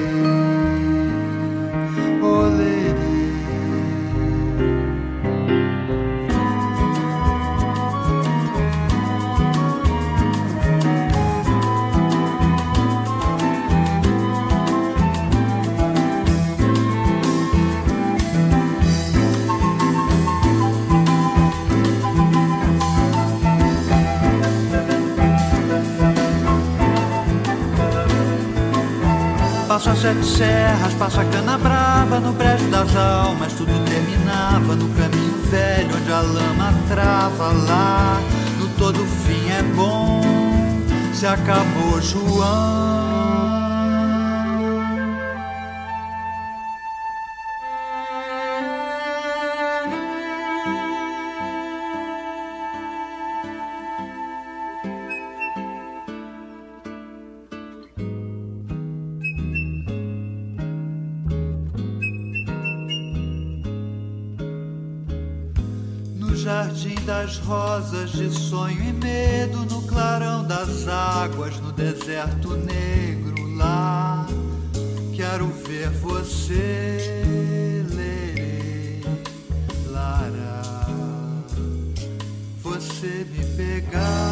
a 29.89 29.95
sete 29.95 30.25
serras, 30.25 30.93
passo 30.95 31.21
a 31.21 31.25
cana 31.25 31.57
brava 31.57 32.21
No 32.21 32.33
brejo 32.33 32.67
das 32.69 32.95
almas. 32.97 33.53
Tudo 33.55 33.73
terminava 33.89 34.77
No 34.77 34.89
caminho 34.91 35.41
velho 35.51 35.97
onde 35.97 36.13
a 36.13 36.21
lama 36.21 36.75
trava 36.89 37.53
Lá. 37.53 38.21
No 38.59 38.69
todo 38.71 39.05
fim 39.07 39.51
é 39.51 39.63
bom 39.75 40.21
Se 41.13 41.27
acabou 41.27 42.01
João 42.01 43.60
de 68.21 68.39
sonho 68.39 68.85
e 68.85 68.93
medo 68.93 69.65
no 69.65 69.81
clarão 69.87 70.45
das 70.47 70.87
águas 70.87 71.59
no 71.61 71.73
deserto 71.73 72.55
negro 72.55 73.57
lá. 73.57 74.27
Quero 75.15 75.47
ver 75.47 75.89
você 75.89 77.83
lerei 77.89 79.03
lara. 79.87 80.61
Você 82.63 83.27
me 83.31 83.43
pegar 83.57 84.30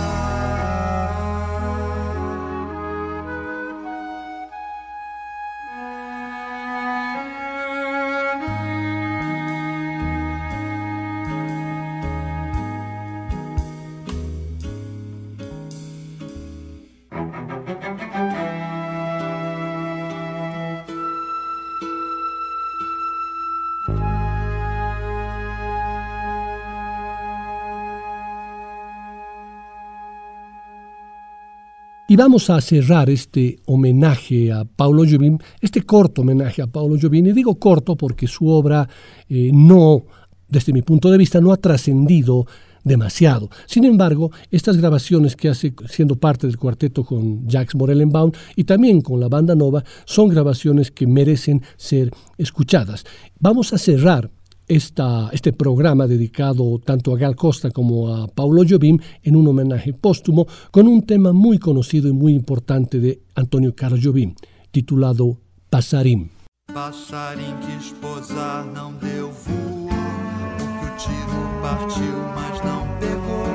vamos 32.18 32.50
a 32.50 32.60
cerrar 32.60 33.08
este 33.10 33.60
homenaje 33.66 34.50
a 34.50 34.64
Paulo 34.64 35.04
Jobim, 35.08 35.38
este 35.60 35.82
corto 35.82 36.22
homenaje 36.22 36.60
a 36.60 36.66
Paulo 36.66 36.96
Jobim, 37.00 37.24
y 37.26 37.32
digo 37.32 37.54
corto 37.60 37.94
porque 37.94 38.26
su 38.26 38.48
obra 38.48 38.88
eh, 39.28 39.50
no, 39.54 40.02
desde 40.48 40.72
mi 40.72 40.82
punto 40.82 41.12
de 41.12 41.18
vista, 41.18 41.40
no 41.40 41.52
ha 41.52 41.56
trascendido 41.58 42.44
demasiado. 42.82 43.50
Sin 43.66 43.84
embargo, 43.84 44.32
estas 44.50 44.78
grabaciones 44.78 45.36
que 45.36 45.48
hace 45.48 45.72
siendo 45.88 46.16
parte 46.16 46.48
del 46.48 46.56
cuarteto 46.56 47.04
con 47.04 47.46
Jacques 47.46 47.76
Morellenbaum 47.76 48.32
y 48.56 48.64
también 48.64 49.00
con 49.00 49.20
la 49.20 49.28
banda 49.28 49.54
Nova 49.54 49.84
son 50.04 50.28
grabaciones 50.28 50.90
que 50.90 51.06
merecen 51.06 51.62
ser 51.76 52.10
escuchadas. 52.36 53.04
Vamos 53.38 53.72
a 53.72 53.78
cerrar 53.78 54.28
esta, 54.68 55.30
este 55.32 55.52
programa 55.52 56.06
dedicado 56.06 56.78
tanto 56.84 57.14
a 57.14 57.18
Gal 57.18 57.34
Costa 57.34 57.70
como 57.70 58.08
a 58.14 58.28
Paulo 58.28 58.62
Jobim 58.68 58.98
en 59.22 59.36
un 59.36 59.48
homenaje 59.48 59.92
póstumo 59.94 60.46
con 60.70 60.86
un 60.86 61.02
tema 61.02 61.32
muy 61.32 61.58
conocido 61.58 62.08
y 62.08 62.12
muy 62.12 62.34
importante 62.34 63.00
de 63.00 63.20
Antonio 63.34 63.74
Carlos 63.74 64.00
Jobim, 64.02 64.34
titulado 64.70 65.38
Passarim. 65.70 66.28
Passarim 66.72 67.56
que 67.60 67.72
esposar 67.82 68.66
não 68.66 68.92
deu 69.00 69.32
voo, 69.32 69.88
o 69.88 70.96
tiro 70.98 71.40
partiu, 71.62 72.18
mas 72.36 72.62
não 72.62 72.86
pegou. 73.00 73.48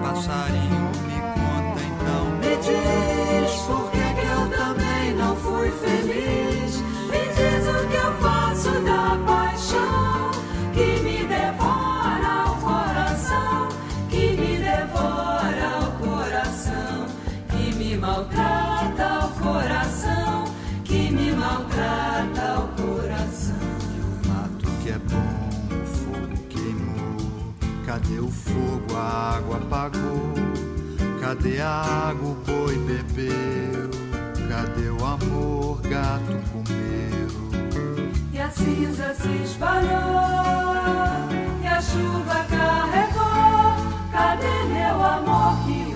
Passarinho 0.00 0.86
me 1.08 1.18
conta, 1.34 1.80
então 1.90 2.22
me 2.38 2.56
diz, 2.62 3.52
por 3.66 3.90
que 3.90 3.98
eu 3.98 4.42
também 4.56 5.14
não 5.16 5.34
fui 5.36 5.70
feliz? 5.70 6.41
Cadê 28.02 28.20
o 28.20 28.28
fogo? 28.28 28.96
A 28.96 29.36
água 29.36 29.56
apagou. 29.56 30.34
Cadê 31.20 31.60
a 31.60 31.70
água? 31.70 32.30
O 32.30 32.34
boi 32.34 32.76
bebeu. 32.78 33.90
Cadê 34.48 34.88
o 34.90 35.04
amor? 35.04 35.80
Gato 35.82 36.40
comeu 36.52 36.92
a 38.42 38.50
cinza 38.50 39.14
se 39.14 39.28
espalhou 39.44 39.88
e 41.62 41.66
a 41.66 41.80
chuva 41.80 42.44
carregou. 42.50 43.76
Cadê 44.10 44.64
meu 44.64 45.00
amor 45.00 45.64
que 45.64 45.91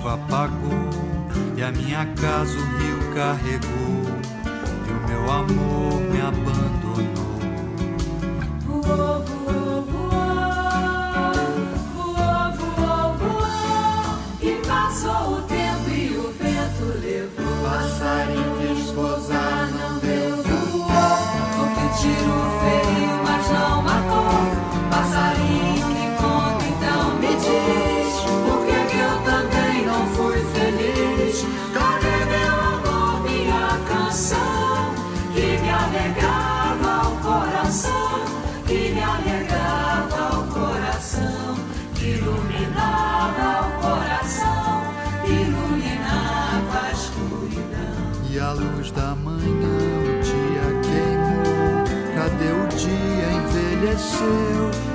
chuva 0.00 0.14
apagou. 0.14 0.88
E 1.56 1.62
a 1.62 1.70
minha 1.70 2.06
casa 2.06 2.56
o 2.56 2.62
rio 2.78 3.14
carregou. 3.14 4.06
E 4.86 4.90
o 4.92 5.08
meu 5.08 5.30
amor 5.30 6.00
me 6.00 6.20
abandonou. 6.20 6.60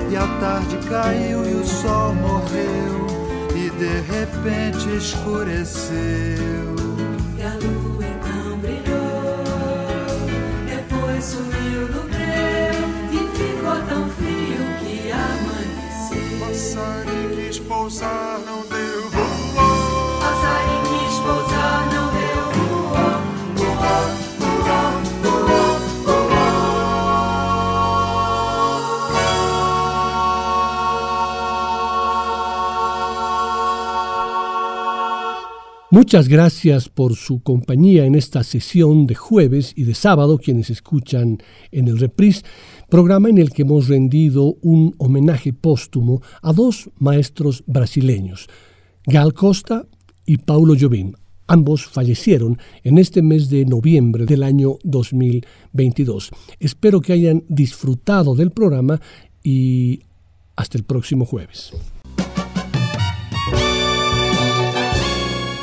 E 0.10 0.16
a 0.16 0.28
tarde 0.40 0.78
caiu 0.88 1.46
e 1.46 1.56
o 1.56 1.66
sol 1.66 2.14
morreu. 2.14 3.08
E 3.56 3.70
de 3.72 4.02
repente 4.02 4.96
escureceu. 4.96 6.76
E 7.38 7.42
a 7.42 7.54
lua 7.56 8.06
então 8.06 8.58
brilhou, 8.60 9.44
depois 10.68 11.24
sumiu 11.24 11.88
no 11.90 12.04
breu 12.04 12.78
e 13.12 13.20
ficou 13.36 13.80
tão 13.90 14.10
frio 14.10 14.64
que 14.80 15.12
amanheceu. 15.12 16.40
Passarinho 16.48 17.30
quis 17.36 17.60
Muchas 35.96 36.28
gracias 36.28 36.90
por 36.90 37.16
su 37.16 37.42
compañía 37.42 38.06
en 38.06 38.16
esta 38.16 38.44
sesión 38.44 39.08
de 39.08 39.16
jueves 39.16 39.72
y 39.78 39.86
de 39.86 39.94
sábado, 39.94 40.38
quienes 40.38 40.70
escuchan 40.70 41.38
en 41.72 41.88
el 41.88 41.98
reprise, 41.98 42.42
programa 42.90 43.30
en 43.30 43.38
el 43.38 43.52
que 43.52 43.62
hemos 43.62 43.88
rendido 43.88 44.58
un 44.62 44.94
homenaje 44.98 45.54
póstumo 45.54 46.22
a 46.42 46.52
dos 46.52 46.90
maestros 47.00 47.64
brasileños, 47.66 48.50
Gal 49.06 49.34
Costa 49.34 49.88
y 50.26 50.36
Paulo 50.36 50.76
Jobim. 50.78 51.14
Ambos 51.48 51.86
fallecieron 51.86 52.60
en 52.84 52.98
este 52.98 53.22
mes 53.22 53.50
de 53.50 53.64
noviembre 53.64 54.26
del 54.26 54.44
año 54.44 54.78
2022. 54.84 56.32
Espero 56.60 57.00
que 57.00 57.14
hayan 57.14 57.46
disfrutado 57.48 58.36
del 58.36 58.52
programa 58.52 59.00
y 59.42 60.02
hasta 60.58 60.78
el 60.78 60.84
próximo 60.84 61.24
jueves. 61.26 61.72